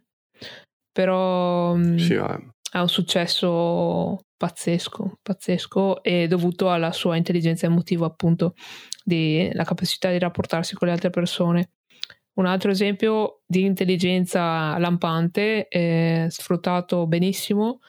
però 0.91 1.75
mm, 1.75 1.97
sì, 1.97 2.15
ha 2.15 2.81
un 2.81 2.89
successo 2.89 4.25
pazzesco, 4.37 5.19
pazzesco 5.21 6.01
e 6.01 6.27
dovuto 6.27 6.71
alla 6.71 6.91
sua 6.91 7.15
intelligenza 7.15 7.67
emotiva 7.67 8.05
appunto, 8.05 8.55
di, 9.03 9.49
la 9.53 9.63
capacità 9.63 10.09
di 10.09 10.19
rapportarsi 10.19 10.75
con 10.75 10.87
le 10.87 10.93
altre 10.93 11.09
persone. 11.09 11.71
Un 12.33 12.45
altro 12.45 12.71
esempio 12.71 13.41
di 13.45 13.65
intelligenza 13.65 14.77
lampante, 14.79 15.67
eh, 15.67 16.27
sfruttato 16.29 17.05
benissimo, 17.05 17.81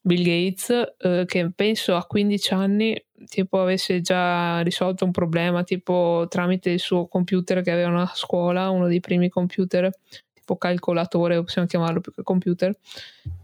Bill 0.00 0.22
Gates, 0.22 0.94
eh, 0.98 1.24
che 1.26 1.50
penso 1.54 1.96
a 1.96 2.04
15 2.06 2.54
anni 2.54 3.06
tipo 3.26 3.60
avesse 3.60 4.00
già 4.00 4.60
risolto 4.60 5.04
un 5.04 5.10
problema 5.10 5.64
tipo 5.64 6.26
tramite 6.28 6.70
il 6.70 6.78
suo 6.78 7.06
computer 7.06 7.62
che 7.62 7.70
aveva 7.70 8.02
a 8.02 8.12
scuola, 8.14 8.70
uno 8.70 8.86
dei 8.86 9.00
primi 9.00 9.28
computer, 9.28 9.90
tipo 10.32 10.56
calcolatore, 10.56 11.42
possiamo 11.42 11.66
chiamarlo 11.66 12.00
più 12.00 12.12
che 12.12 12.22
computer, 12.22 12.76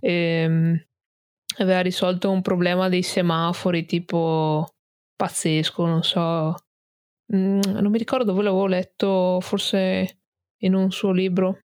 e, 0.00 0.12
ehm, 0.12 0.84
aveva 1.58 1.80
risolto 1.80 2.30
un 2.30 2.42
problema 2.42 2.88
dei 2.88 3.02
semafori 3.02 3.84
tipo 3.86 4.68
pazzesco, 5.16 5.86
non 5.86 6.02
so, 6.02 6.54
mm, 7.34 7.60
non 7.60 7.90
mi 7.90 7.98
ricordo 7.98 8.24
dove 8.24 8.42
l'avevo 8.42 8.66
letto, 8.66 9.38
forse 9.40 10.18
in 10.58 10.74
un 10.74 10.90
suo 10.90 11.12
libro. 11.12 11.58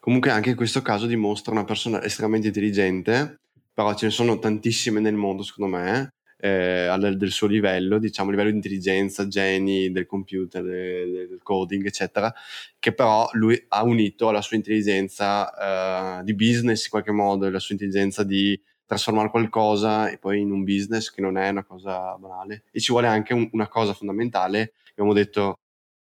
Comunque 0.00 0.30
anche 0.30 0.50
in 0.50 0.56
questo 0.56 0.80
caso 0.80 1.06
dimostra 1.06 1.52
una 1.52 1.64
persona 1.64 2.02
estremamente 2.02 2.46
intelligente 2.46 3.40
però 3.80 3.94
ce 3.94 4.06
ne 4.06 4.12
sono 4.12 4.38
tantissime 4.38 5.00
nel 5.00 5.14
mondo, 5.14 5.42
secondo 5.42 5.76
me, 5.76 6.10
eh, 6.40 7.14
del 7.16 7.30
suo 7.30 7.46
livello, 7.46 7.98
diciamo, 7.98 8.30
livello 8.30 8.50
di 8.50 8.56
intelligenza, 8.56 9.28
geni 9.28 9.90
del 9.90 10.06
computer, 10.06 10.62
del, 10.62 11.28
del 11.28 11.40
coding, 11.42 11.86
eccetera, 11.86 12.32
che 12.78 12.92
però 12.92 13.28
lui 13.32 13.62
ha 13.68 13.82
unito 13.84 14.28
alla 14.28 14.42
sua 14.42 14.56
intelligenza 14.56 16.18
eh, 16.20 16.24
di 16.24 16.34
business 16.34 16.84
in 16.84 16.90
qualche 16.90 17.12
modo, 17.12 17.48
la 17.50 17.58
sua 17.58 17.74
intelligenza 17.74 18.24
di 18.24 18.60
trasformare 18.86 19.30
qualcosa 19.30 20.08
e 20.08 20.18
poi 20.18 20.40
in 20.40 20.50
un 20.50 20.64
business 20.64 21.10
che 21.10 21.20
non 21.20 21.36
è 21.36 21.48
una 21.50 21.64
cosa 21.64 22.16
banale. 22.16 22.64
E 22.72 22.80
ci 22.80 22.90
vuole 22.92 23.06
anche 23.06 23.34
un, 23.34 23.48
una 23.52 23.68
cosa 23.68 23.92
fondamentale, 23.92 24.72
abbiamo 24.90 25.12
detto 25.12 25.54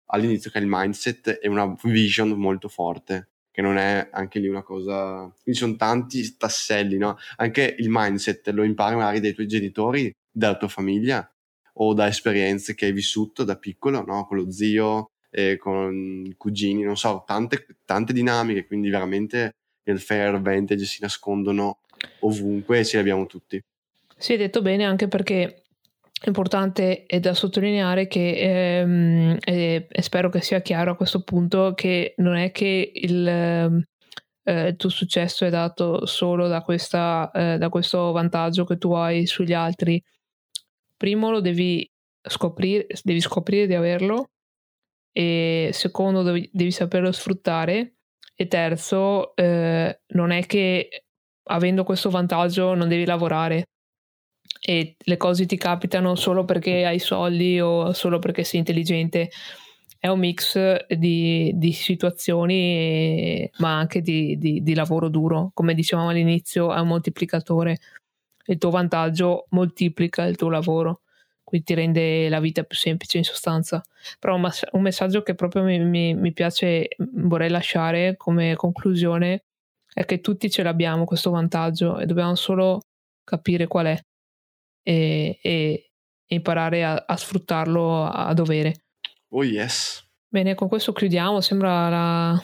all'inizio, 0.08 0.49
che 0.49 0.60
è 0.60 0.62
il 0.62 0.67
mindset 0.69 1.39
e 1.41 1.47
una 1.47 1.75
vision 1.84 2.30
molto 2.32 2.67
forte 2.67 3.30
che 3.60 3.62
non 3.62 3.78
è 3.78 4.08
anche 4.12 4.39
lì 4.39 4.47
una 4.47 4.63
cosa... 4.63 5.30
Quindi 5.43 5.60
sono 5.60 5.75
tanti 5.75 6.38
tasselli, 6.38 6.97
no? 6.97 7.17
Anche 7.36 7.75
il 7.78 7.88
mindset 7.89 8.47
lo 8.49 8.63
impari 8.63 8.95
magari 8.95 9.19
dai 9.19 9.34
tuoi 9.34 9.47
genitori, 9.47 10.10
dalla 10.39 10.58
tua 10.58 10.67
famiglia 10.67 11.32
o 11.73 11.93
da 11.93 12.08
esperienze 12.08 12.73
che 12.73 12.86
hai 12.86 12.91
vissuto 12.91 13.43
da 13.43 13.58
piccolo, 13.58 14.04
no? 14.04 14.25
Con 14.25 14.38
lo 14.38 14.52
zio, 14.52 15.12
eh, 15.30 15.58
con 15.58 16.25
i 16.25 16.36
cugini, 16.36 16.82
non 16.82 16.97
so, 16.97 17.23
tante, 17.25 17.65
tante 17.86 18.13
dinamiche, 18.13 18.65
quindi 18.65 18.89
veramente 18.89 19.52
nel 19.84 19.99
fair 19.99 20.34
advantage 20.34 20.86
si 20.86 21.02
nascondono 21.02 21.80
ovunque 22.21 22.80
e 22.80 22.86
ce 22.86 22.97
li 22.97 23.02
abbiamo 23.02 23.25
tutti. 23.25 23.62
Sì, 24.17 24.34
hai 24.34 24.38
detto 24.38 24.62
bene 24.62 24.84
anche 24.84 25.08
perché 25.08 25.63
importante 26.25 27.06
è 27.06 27.19
da 27.19 27.34
sottolineare 27.34 28.08
che, 28.08 28.80
ehm, 28.80 29.38
e, 29.41 29.88
spero 30.02 30.30
che 30.30 30.41
sia 30.41 30.62
chiaro 30.62 30.91
a 30.91 30.95
questo 30.95 31.21
punto, 31.21 31.73
che 31.73 32.13
non 32.17 32.36
è 32.36 32.52
che 32.52 32.91
il, 32.93 33.28
eh, 33.28 34.67
il 34.67 34.75
tuo 34.75 34.89
successo 34.89 35.45
è 35.45 35.49
dato 35.49 36.06
solo 36.06 36.47
da, 36.47 36.62
questa, 36.62 37.32
eh, 37.34 37.58
da 37.58 37.69
questo 37.69 38.12
vantaggio 38.12 38.65
che 38.65 38.78
tu 38.78 38.91
hai 38.93 39.25
sugli 39.25 39.54
altri. 39.54 40.02
Primo 40.99 41.31
lo 41.31 41.39
devi 41.39 41.89
scoprire, 42.21 42.88
devi 43.03 43.21
scoprire 43.21 43.67
di 43.67 43.73
averlo 43.73 44.31
e 45.13 45.69
secondo 45.71 46.23
devi, 46.23 46.49
devi 46.51 46.71
saperlo 46.71 47.13
sfruttare 47.13 47.93
e 48.35 48.47
terzo 48.47 49.33
eh, 49.38 50.01
non 50.07 50.31
è 50.31 50.45
che 50.45 51.05
avendo 51.51 51.85
questo 51.85 52.09
vantaggio 52.09 52.73
non 52.73 52.89
devi 52.89 53.05
lavorare 53.05 53.67
e 54.62 54.97
le 54.99 55.15
cose 55.15 55.45
ti 55.45 55.55
capitano 55.55 56.15
solo 56.15 56.43
perché 56.43 56.85
hai 56.85 56.99
soldi 56.99 57.62
o 57.62 57.93
solo 57.93 58.19
perché 58.19 58.43
sei 58.43 58.59
intelligente. 58.59 59.29
È 59.97 60.07
un 60.07 60.19
mix 60.19 60.85
di, 60.88 61.51
di 61.55 61.71
situazioni, 61.71 63.49
ma 63.59 63.77
anche 63.77 64.01
di, 64.01 64.38
di, 64.38 64.62
di 64.62 64.73
lavoro 64.73 65.07
duro. 65.09 65.51
Come 65.53 65.73
dicevamo 65.73 66.09
all'inizio, 66.09 66.73
è 66.73 66.79
un 66.79 66.88
moltiplicatore. 66.88 67.77
Il 68.49 68.57
tuo 68.57 68.69
vantaggio 68.71 69.45
moltiplica 69.49 70.23
il 70.25 70.35
tuo 70.35 70.49
lavoro, 70.49 71.01
quindi 71.43 71.67
ti 71.67 71.73
rende 71.75 72.29
la 72.29 72.39
vita 72.39 72.63
più 72.63 72.77
semplice 72.77 73.17
in 73.17 73.23
sostanza. 73.23 73.83
Però 74.19 74.35
un, 74.35 74.41
mass- 74.41 74.67
un 74.71 74.81
messaggio 74.81 75.21
che 75.21 75.35
proprio 75.35 75.63
mi, 75.63 75.79
mi, 75.79 76.13
mi 76.15 76.33
piace, 76.33 76.89
vorrei 76.97 77.49
lasciare 77.49 78.15
come 78.17 78.55
conclusione, 78.55 79.43
è 79.93 80.05
che 80.05 80.21
tutti 80.21 80.49
ce 80.49 80.63
l'abbiamo 80.63 81.05
questo 81.05 81.29
vantaggio 81.29 81.99
e 81.99 82.05
dobbiamo 82.05 82.35
solo 82.35 82.81
capire 83.23 83.67
qual 83.67 83.88
è 83.88 83.99
e, 84.83 85.39
e 85.41 85.91
imparare 86.27 86.83
a, 86.83 87.03
a, 87.07 87.17
sfruttarlo 87.17 88.05
a 88.05 88.33
dovere. 88.33 88.83
Oh 89.29 89.43
yes. 89.43 90.07
Bene, 90.27 90.55
con 90.55 90.67
questo 90.67 90.93
chiudiamo. 90.93 91.41
Sembra 91.41 91.89
la, 91.89 92.43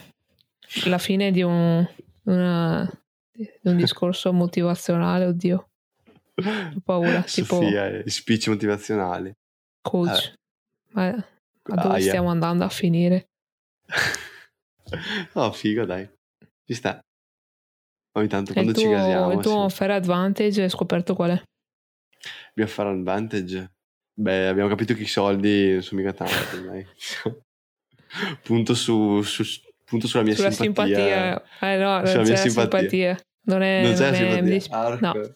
la 0.85 0.97
fine 0.97 1.31
di 1.31 1.41
un, 1.41 1.87
una, 2.23 2.91
di 3.31 3.49
un 3.63 3.77
discorso 3.77 4.33
motivazionale, 4.33 5.25
oddio. 5.25 5.69
Ho 6.35 6.81
paura. 6.83 7.21
tipo 7.23 7.55
Sofia, 7.61 8.03
speech 8.05 8.47
motivazionali. 8.47 9.33
Coach. 9.81 10.27
Eh. 10.27 10.33
Ma 10.95 11.07
a 11.07 11.81
dove 11.81 11.95
ah, 11.95 11.99
stiamo 11.99 12.23
yeah. 12.23 12.31
andando 12.31 12.63
a 12.63 12.69
finire? 12.69 13.27
Oh, 15.33 15.51
figo, 15.51 15.83
dai. 15.83 16.07
Ci 16.63 16.75
sta. 16.75 17.03
Ogni 18.17 18.27
tanto 18.27 18.53
quando 18.53 18.69
il 18.71 18.77
ci 18.77 18.83
tuo, 18.83 18.93
casiamo, 18.93 19.31
il 19.31 19.39
tuo 19.39 19.67
sì. 19.67 19.75
fair 19.75 19.91
advantage 19.91 20.61
hai 20.61 20.69
scoperto 20.69 21.15
qual 21.15 21.31
è? 21.31 21.41
Abbiamo 22.51 22.69
fare 22.69 22.89
advantage. 22.89 23.71
Beh, 24.13 24.47
abbiamo 24.47 24.69
capito 24.69 24.93
che 24.93 25.01
i 25.01 25.07
soldi 25.07 25.73
non 25.73 25.81
sono 25.81 26.01
mica 26.01 26.13
tanti, 26.13 26.63
dai. 26.63 26.85
punto, 28.43 28.75
su, 28.75 29.21
su- 29.23 29.43
punto 29.83 30.07
sulla 30.07 30.23
mia 30.23 30.35
Sulla 30.35 30.51
simpatia. 30.51 30.97
simpatia. 30.97 31.43
Eh 31.61 31.77
no, 31.77 31.97
non 31.97 32.07
Sulla 32.07 32.23
c'è 32.23 32.27
mia 32.29 32.37
simpatia. 32.37 32.79
simpatia. 32.79 33.19
Non 33.47 33.61
è... 33.61 33.81
Non 33.81 33.93
c'è 33.95 34.11
non 34.11 34.47
è- 34.47 34.59
simpatia. 34.59 34.77
Ah, 34.77 34.97
no. 35.01 35.35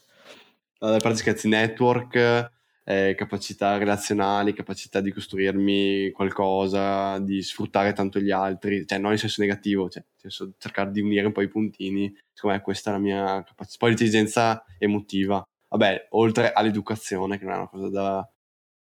A 0.79 0.97
parte 0.97 1.15
scherzi, 1.15 1.47
network, 1.47 2.51
eh, 2.89 3.13
capacità 3.15 3.77
relazionali, 3.77 4.53
capacità 4.53 4.99
di 4.99 5.11
costruirmi 5.11 6.09
qualcosa, 6.11 7.19
di 7.19 7.41
sfruttare 7.43 7.93
tanto 7.93 8.19
gli 8.19 8.31
altri, 8.31 8.85
cioè 8.87 8.97
non 8.97 9.11
in 9.11 9.19
senso 9.19 9.41
negativo, 9.41 9.89
cioè 9.89 10.01
nel 10.03 10.31
senso 10.31 10.55
cercare 10.57 10.89
di 10.89 11.01
unire 11.01 11.27
un 11.27 11.31
po' 11.31 11.41
i 11.41 11.47
puntini. 11.47 12.11
Secondo 12.33 12.57
me 12.57 12.63
questa 12.63 12.89
è 12.89 12.93
la 12.93 12.99
mia 12.99 13.43
capacità. 13.43 13.77
Poi 13.77 13.89
l'intelligenza 13.89 14.65
emotiva. 14.79 15.43
Vabbè, 15.67 16.07
oltre 16.11 16.51
all'educazione, 16.51 17.37
che 17.37 17.45
non 17.45 17.53
è 17.53 17.57
una 17.57 17.67
cosa 17.67 17.89
da, 17.89 18.27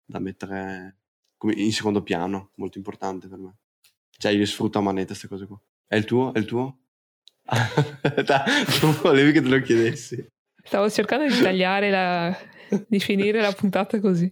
da 0.06 0.18
mettere 0.20 0.96
in 1.56 1.72
secondo 1.72 2.02
piano, 2.02 2.52
molto 2.54 2.78
importante 2.78 3.28
per 3.28 3.38
me. 3.38 3.56
Cioè 4.16 4.32
io 4.32 4.46
sfrutto 4.46 4.78
a 4.78 4.82
manetta 4.82 5.08
queste 5.08 5.28
cose 5.28 5.46
qua. 5.46 5.60
È 5.86 5.96
il 5.96 6.04
tuo? 6.06 6.32
È 6.32 6.38
il 6.38 6.46
tuo? 6.46 6.78
Non 8.82 8.98
volevi 9.02 9.32
che 9.32 9.42
te 9.42 9.48
lo 9.48 9.60
chiedessi. 9.60 10.26
Stavo 10.68 10.90
cercando 10.90 11.26
di 11.26 11.40
tagliare 11.40 11.88
la... 11.88 12.38
di 12.86 13.00
finire 13.00 13.40
la 13.40 13.52
puntata 13.52 13.98
così. 14.00 14.30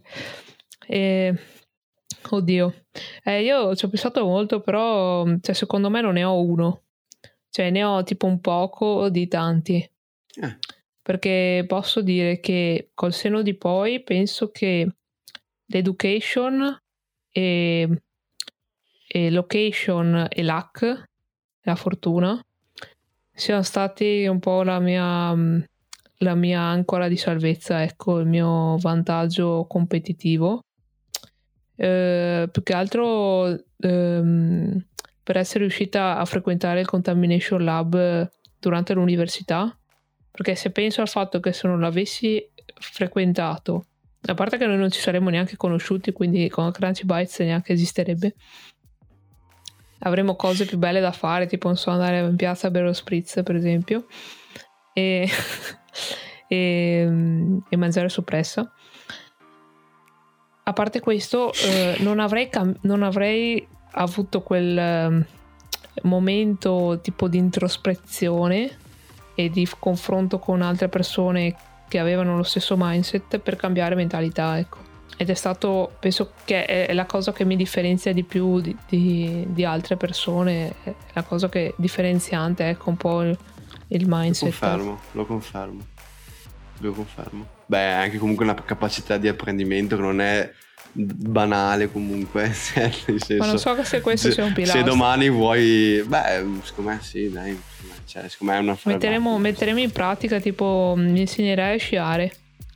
E... 0.86 1.34
Oddio. 2.28 2.74
Eh, 3.24 3.42
io 3.42 3.74
ci 3.74 3.86
ho 3.86 3.88
pensato 3.88 4.22
molto, 4.22 4.60
però 4.60 5.24
cioè, 5.40 5.54
secondo 5.54 5.88
me 5.88 6.02
non 6.02 6.12
ne 6.12 6.24
ho 6.24 6.38
uno. 6.42 6.82
Cioè 7.48 7.70
ne 7.70 7.84
ho 7.84 8.02
tipo 8.02 8.26
un 8.26 8.40
poco 8.40 9.08
di 9.08 9.26
tanti. 9.28 9.76
Eh. 9.76 10.58
Perché 11.00 11.64
posso 11.66 12.02
dire 12.02 12.38
che 12.38 12.90
col 12.92 13.14
seno 13.14 13.40
di 13.40 13.54
poi 13.54 14.02
penso 14.02 14.50
che 14.50 14.86
l'education 15.64 16.78
e, 17.32 18.02
e 19.08 19.30
location 19.30 20.26
e 20.28 20.44
luck, 20.44 21.02
la 21.62 21.76
fortuna, 21.76 22.38
siano 23.32 23.62
stati 23.62 24.26
un 24.26 24.38
po' 24.38 24.62
la 24.62 24.80
mia, 24.80 25.34
la 26.18 26.34
mia 26.34 26.60
ancora 26.60 27.08
di 27.08 27.16
salvezza, 27.16 27.82
ecco, 27.82 28.18
il 28.18 28.26
mio 28.26 28.76
vantaggio 28.78 29.66
competitivo. 29.68 30.64
Eh, 31.74 32.48
più 32.50 32.62
che 32.62 32.72
altro 32.72 33.46
ehm, 33.78 34.86
per 35.22 35.36
essere 35.36 35.60
riuscita 35.60 36.16
a 36.18 36.24
frequentare 36.24 36.80
il 36.80 36.86
Contamination 36.86 37.64
Lab 37.64 38.30
durante 38.58 38.94
l'università, 38.94 39.76
perché 40.30 40.54
se 40.54 40.70
penso 40.70 41.00
al 41.00 41.08
fatto 41.08 41.40
che 41.40 41.52
se 41.52 41.66
non 41.66 41.80
l'avessi 41.80 42.42
frequentato, 42.78 43.86
a 44.20 44.34
parte 44.34 44.56
che 44.56 44.66
noi 44.66 44.78
non 44.78 44.90
ci 44.90 45.00
saremmo 45.00 45.30
neanche 45.30 45.56
conosciuti, 45.56 46.12
quindi 46.12 46.48
con 46.48 46.70
Crunchy 46.70 47.04
Bites 47.04 47.38
neanche 47.40 47.72
esisterebbe, 47.72 48.34
avremmo 50.00 50.36
cose 50.36 50.64
più 50.64 50.78
belle 50.78 51.00
da 51.00 51.12
fare, 51.12 51.46
tipo 51.46 51.68
non 51.68 51.76
so, 51.76 51.90
andare 51.90 52.20
in 52.20 52.36
piazza 52.36 52.66
a 52.66 52.70
bere 52.70 52.86
lo 52.86 52.92
spritz, 52.92 53.40
per 53.44 53.54
esempio, 53.54 54.06
e, 54.92 55.28
e, 56.46 57.08
e 57.68 57.76
mangiare 57.76 58.08
soppressa. 58.08 58.70
A 60.68 60.72
parte 60.72 61.00
questo, 61.00 61.52
eh, 61.52 61.96
non, 62.00 62.18
avrei 62.18 62.48
cam- 62.48 62.76
non 62.82 63.02
avrei 63.02 63.66
avuto 63.92 64.42
quel 64.42 64.76
eh, 64.76 65.26
momento 66.02 66.98
tipo 67.02 67.28
di 67.28 67.38
introspezione 67.38 68.76
e 69.34 69.48
di 69.48 69.64
f- 69.64 69.76
confronto 69.78 70.38
con 70.38 70.62
altre 70.62 70.88
persone 70.88 71.54
che 71.88 71.98
avevano 72.00 72.36
lo 72.36 72.42
stesso 72.42 72.74
mindset 72.76 73.38
per 73.38 73.54
cambiare 73.54 73.94
mentalità, 73.94 74.58
ecco. 74.58 74.78
Ed 75.16 75.30
è 75.30 75.34
stato, 75.34 75.92
penso 76.00 76.32
che 76.44 76.64
è 76.64 76.92
la 76.92 77.06
cosa 77.06 77.32
che 77.32 77.44
mi 77.44 77.56
differenzia 77.56 78.12
di 78.12 78.24
più 78.24 78.60
di, 78.60 78.76
di- 78.88 79.46
di 79.48 79.64
altre 79.64 79.96
persone, 79.96 80.74
è 80.82 80.94
la 81.12 81.22
cosa 81.22 81.48
che 81.48 81.74
differenziante, 81.76 82.68
ecco, 82.68 82.90
un 82.90 82.96
po' 82.96 83.36
il 83.88 84.08
Lo 84.08 84.16
mindset. 84.16 84.50
confermo, 84.50 85.00
lo 85.12 85.26
confermo. 85.26 85.86
Lo 86.78 86.92
confermo. 86.92 87.46
Beh, 87.66 87.92
anche 87.92 88.18
comunque 88.18 88.44
una 88.44 88.54
capacità 88.54 89.16
di 89.16 89.28
apprendimento 89.28 89.96
che 89.96 90.02
non 90.02 90.20
è 90.20 90.50
banale 90.92 91.90
comunque. 91.90 92.52
senso, 92.54 93.12
Ma 93.38 93.46
non 93.46 93.58
so 93.58 93.82
se 93.84 94.00
questo 94.00 94.28
se, 94.28 94.34
sia 94.34 94.42
un 94.44 94.50
se 94.50 94.54
pilastro. 94.54 94.82
domani 94.82 95.30
vuoi... 95.30 96.02
Beh, 96.06 96.44
secondo 96.62 96.90
me 96.90 96.98
sì, 97.02 97.30
dai. 97.30 97.58
Cioè, 98.04 98.28
secondo 98.28 98.52
me 98.52 98.58
è 98.58 98.62
una 98.62 98.78
Metteremo, 98.84 99.38
metteremo 99.38 99.80
in 99.80 99.90
pratica, 99.90 100.38
tipo, 100.38 100.94
mi 100.96 101.20
insegnerai 101.20 101.74
a 101.74 101.78
sciare 101.78 102.24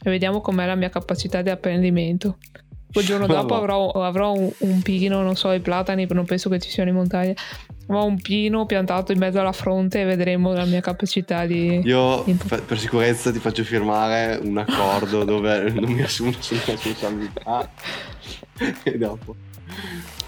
e 0.02 0.10
vediamo 0.10 0.40
com'è 0.40 0.66
la 0.66 0.74
mia 0.74 0.88
capacità 0.90 1.42
di 1.42 1.50
apprendimento. 1.50 2.38
Poi 2.90 3.02
il 3.02 3.08
giorno 3.08 3.26
dopo 3.28 3.54
avrò, 3.54 3.90
avrò 3.90 4.32
un, 4.32 4.50
un 4.58 4.82
pino, 4.82 5.22
non 5.22 5.36
so, 5.36 5.52
i 5.52 5.60
platani, 5.60 6.06
non 6.10 6.24
penso 6.24 6.48
che 6.48 6.58
ci 6.58 6.70
siano 6.70 6.90
in 6.90 6.96
montagna, 6.96 7.34
ma 7.90 8.02
un 8.02 8.20
pino 8.20 8.66
piantato 8.66 9.12
in 9.12 9.18
mezzo 9.18 9.40
alla 9.40 9.52
fronte 9.52 10.00
e 10.00 10.04
vedremo 10.04 10.52
la 10.52 10.64
mia 10.64 10.80
capacità 10.80 11.44
di... 11.44 11.80
Io 11.84 12.24
per, 12.46 12.78
sicurezza 12.78 13.32
ti 13.32 13.40
faccio 13.40 13.64
firmare 13.64 14.38
un 14.42 14.58
accordo 14.58 15.24
dove 15.24 15.70
non 15.70 15.90
mi 15.90 16.02
assumo 16.02 16.30
nessuna 16.30 16.60
responsabilità. 16.66 17.68
e 18.84 18.96
dopo. 18.96 19.34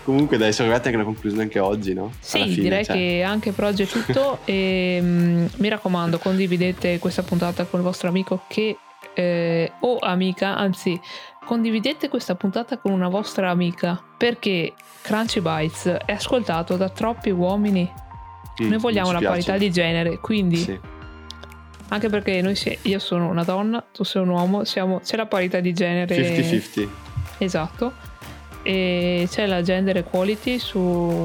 Comunque 0.05 0.37
dai, 0.37 0.53
siamo 0.53 0.71
arrivati 0.71 0.89
anche 0.89 1.01
alla 1.01 1.13
conclusione 1.13 1.45
anche 1.45 1.61
oggi, 1.61 1.95
no? 1.95 2.13
Sì, 2.19 2.43
fine, 2.43 2.55
direi 2.57 2.85
cioè. 2.85 2.97
che 2.97 3.23
anche 3.23 3.53
per 3.53 3.65
oggi 3.65 3.83
è 3.85 3.87
tutto 3.87 4.41
e 4.45 4.99
mm, 5.01 5.47
mi 5.59 5.69
raccomando 5.69 6.19
condividete 6.19 6.99
questa 6.99 7.23
puntata 7.23 7.65
con 7.65 7.79
il 7.79 7.87
vostro 7.87 8.09
amico 8.09 8.43
che 8.49 8.77
eh, 9.15 9.71
o 9.81 9.99
amica, 9.99 10.57
anzi 10.57 11.01
condividete 11.45 12.09
questa 12.09 12.35
puntata 12.35 12.79
con 12.79 12.93
una 12.93 13.09
vostra 13.09 13.51
amica 13.51 14.01
perché 14.17 14.75
Crunchy 15.03 15.41
Bites 15.41 15.87
è 16.05 16.13
ascoltato 16.13 16.77
da 16.77 16.89
troppi 16.89 17.31
uomini. 17.31 17.91
Mm, 18.63 18.69
Noi 18.69 18.79
vogliamo 18.79 19.13
la 19.13 19.21
parità 19.21 19.57
di 19.57 19.71
genere, 19.71 20.19
quindi 20.19 20.57
Sì. 20.57 20.79
anche 21.89 22.09
perché 22.09 22.41
noi 22.43 22.55
si- 22.55 22.77
io 22.83 22.99
sono 22.99 23.29
una 23.29 23.43
donna, 23.45 23.85
tu 23.93 24.05
sei 24.05 24.23
un 24.23 24.29
uomo, 24.29 24.65
siamo- 24.65 25.01
c'è 25.01 25.17
la 25.17 25.27
parità 25.27 25.61
di 25.61 25.73
genere 25.73 26.15
50-50. 26.15 26.89
Esatto. 27.39 27.93
E 28.65 29.27
c'è 29.29 29.47
la 29.47 29.61
gender 29.63 29.97
equality 29.97 30.59
su 30.61 30.79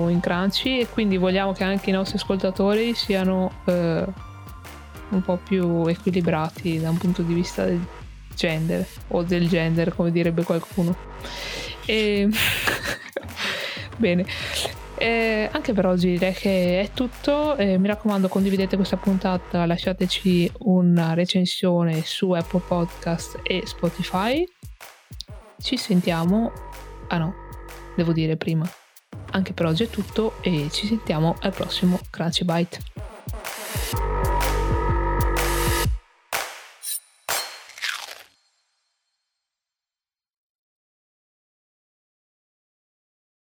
in 0.09 0.19
Crunchy 0.19 0.79
e 0.79 0.87
quindi 0.89 1.17
vogliamo 1.17 1.51
che 1.51 1.63
anche 1.63 1.91
i 1.91 1.93
nostri 1.93 2.17
ascoltatori 2.17 2.95
siano 2.95 3.51
eh, 3.65 4.03
un 5.09 5.21
po' 5.21 5.37
più 5.37 5.85
equilibrati 5.85 6.79
da 6.81 6.89
un 6.89 6.97
punto 6.97 7.21
di 7.21 7.33
vista 7.35 7.63
del 7.65 7.79
gender 8.37 8.87
o 9.09 9.23
del 9.23 9.49
gender 9.49 9.93
come 9.93 10.11
direbbe 10.11 10.43
qualcuno. 10.43 10.95
E... 11.85 12.29
Bene. 13.97 14.25
Eh, 14.99 15.47
anche 15.51 15.73
per 15.73 15.85
oggi 15.85 16.11
direi 16.11 16.33
che 16.33 16.81
è 16.81 16.89
tutto. 16.93 17.55
Eh, 17.55 17.77
mi 17.77 17.87
raccomando, 17.87 18.27
condividete 18.27 18.75
questa 18.75 18.97
puntata, 18.97 19.65
lasciateci 19.65 20.51
una 20.59 21.13
recensione 21.13 22.01
su 22.03 22.31
Apple 22.31 22.61
Podcast 22.65 23.39
e 23.43 23.63
Spotify. 23.65 24.47
Ci 25.59 25.77
sentiamo. 25.77 26.51
Ah 27.09 27.17
no, 27.17 27.33
devo 27.95 28.11
dire 28.11 28.37
prima. 28.37 28.67
Anche 29.31 29.53
per 29.53 29.65
oggi 29.65 29.83
è 29.83 29.89
tutto 29.89 30.35
e 30.41 30.69
ci 30.71 30.87
sentiamo 30.87 31.35
al 31.41 31.53
prossimo 31.53 31.99
Crunchy 32.09 32.45
Bite. 32.45 34.36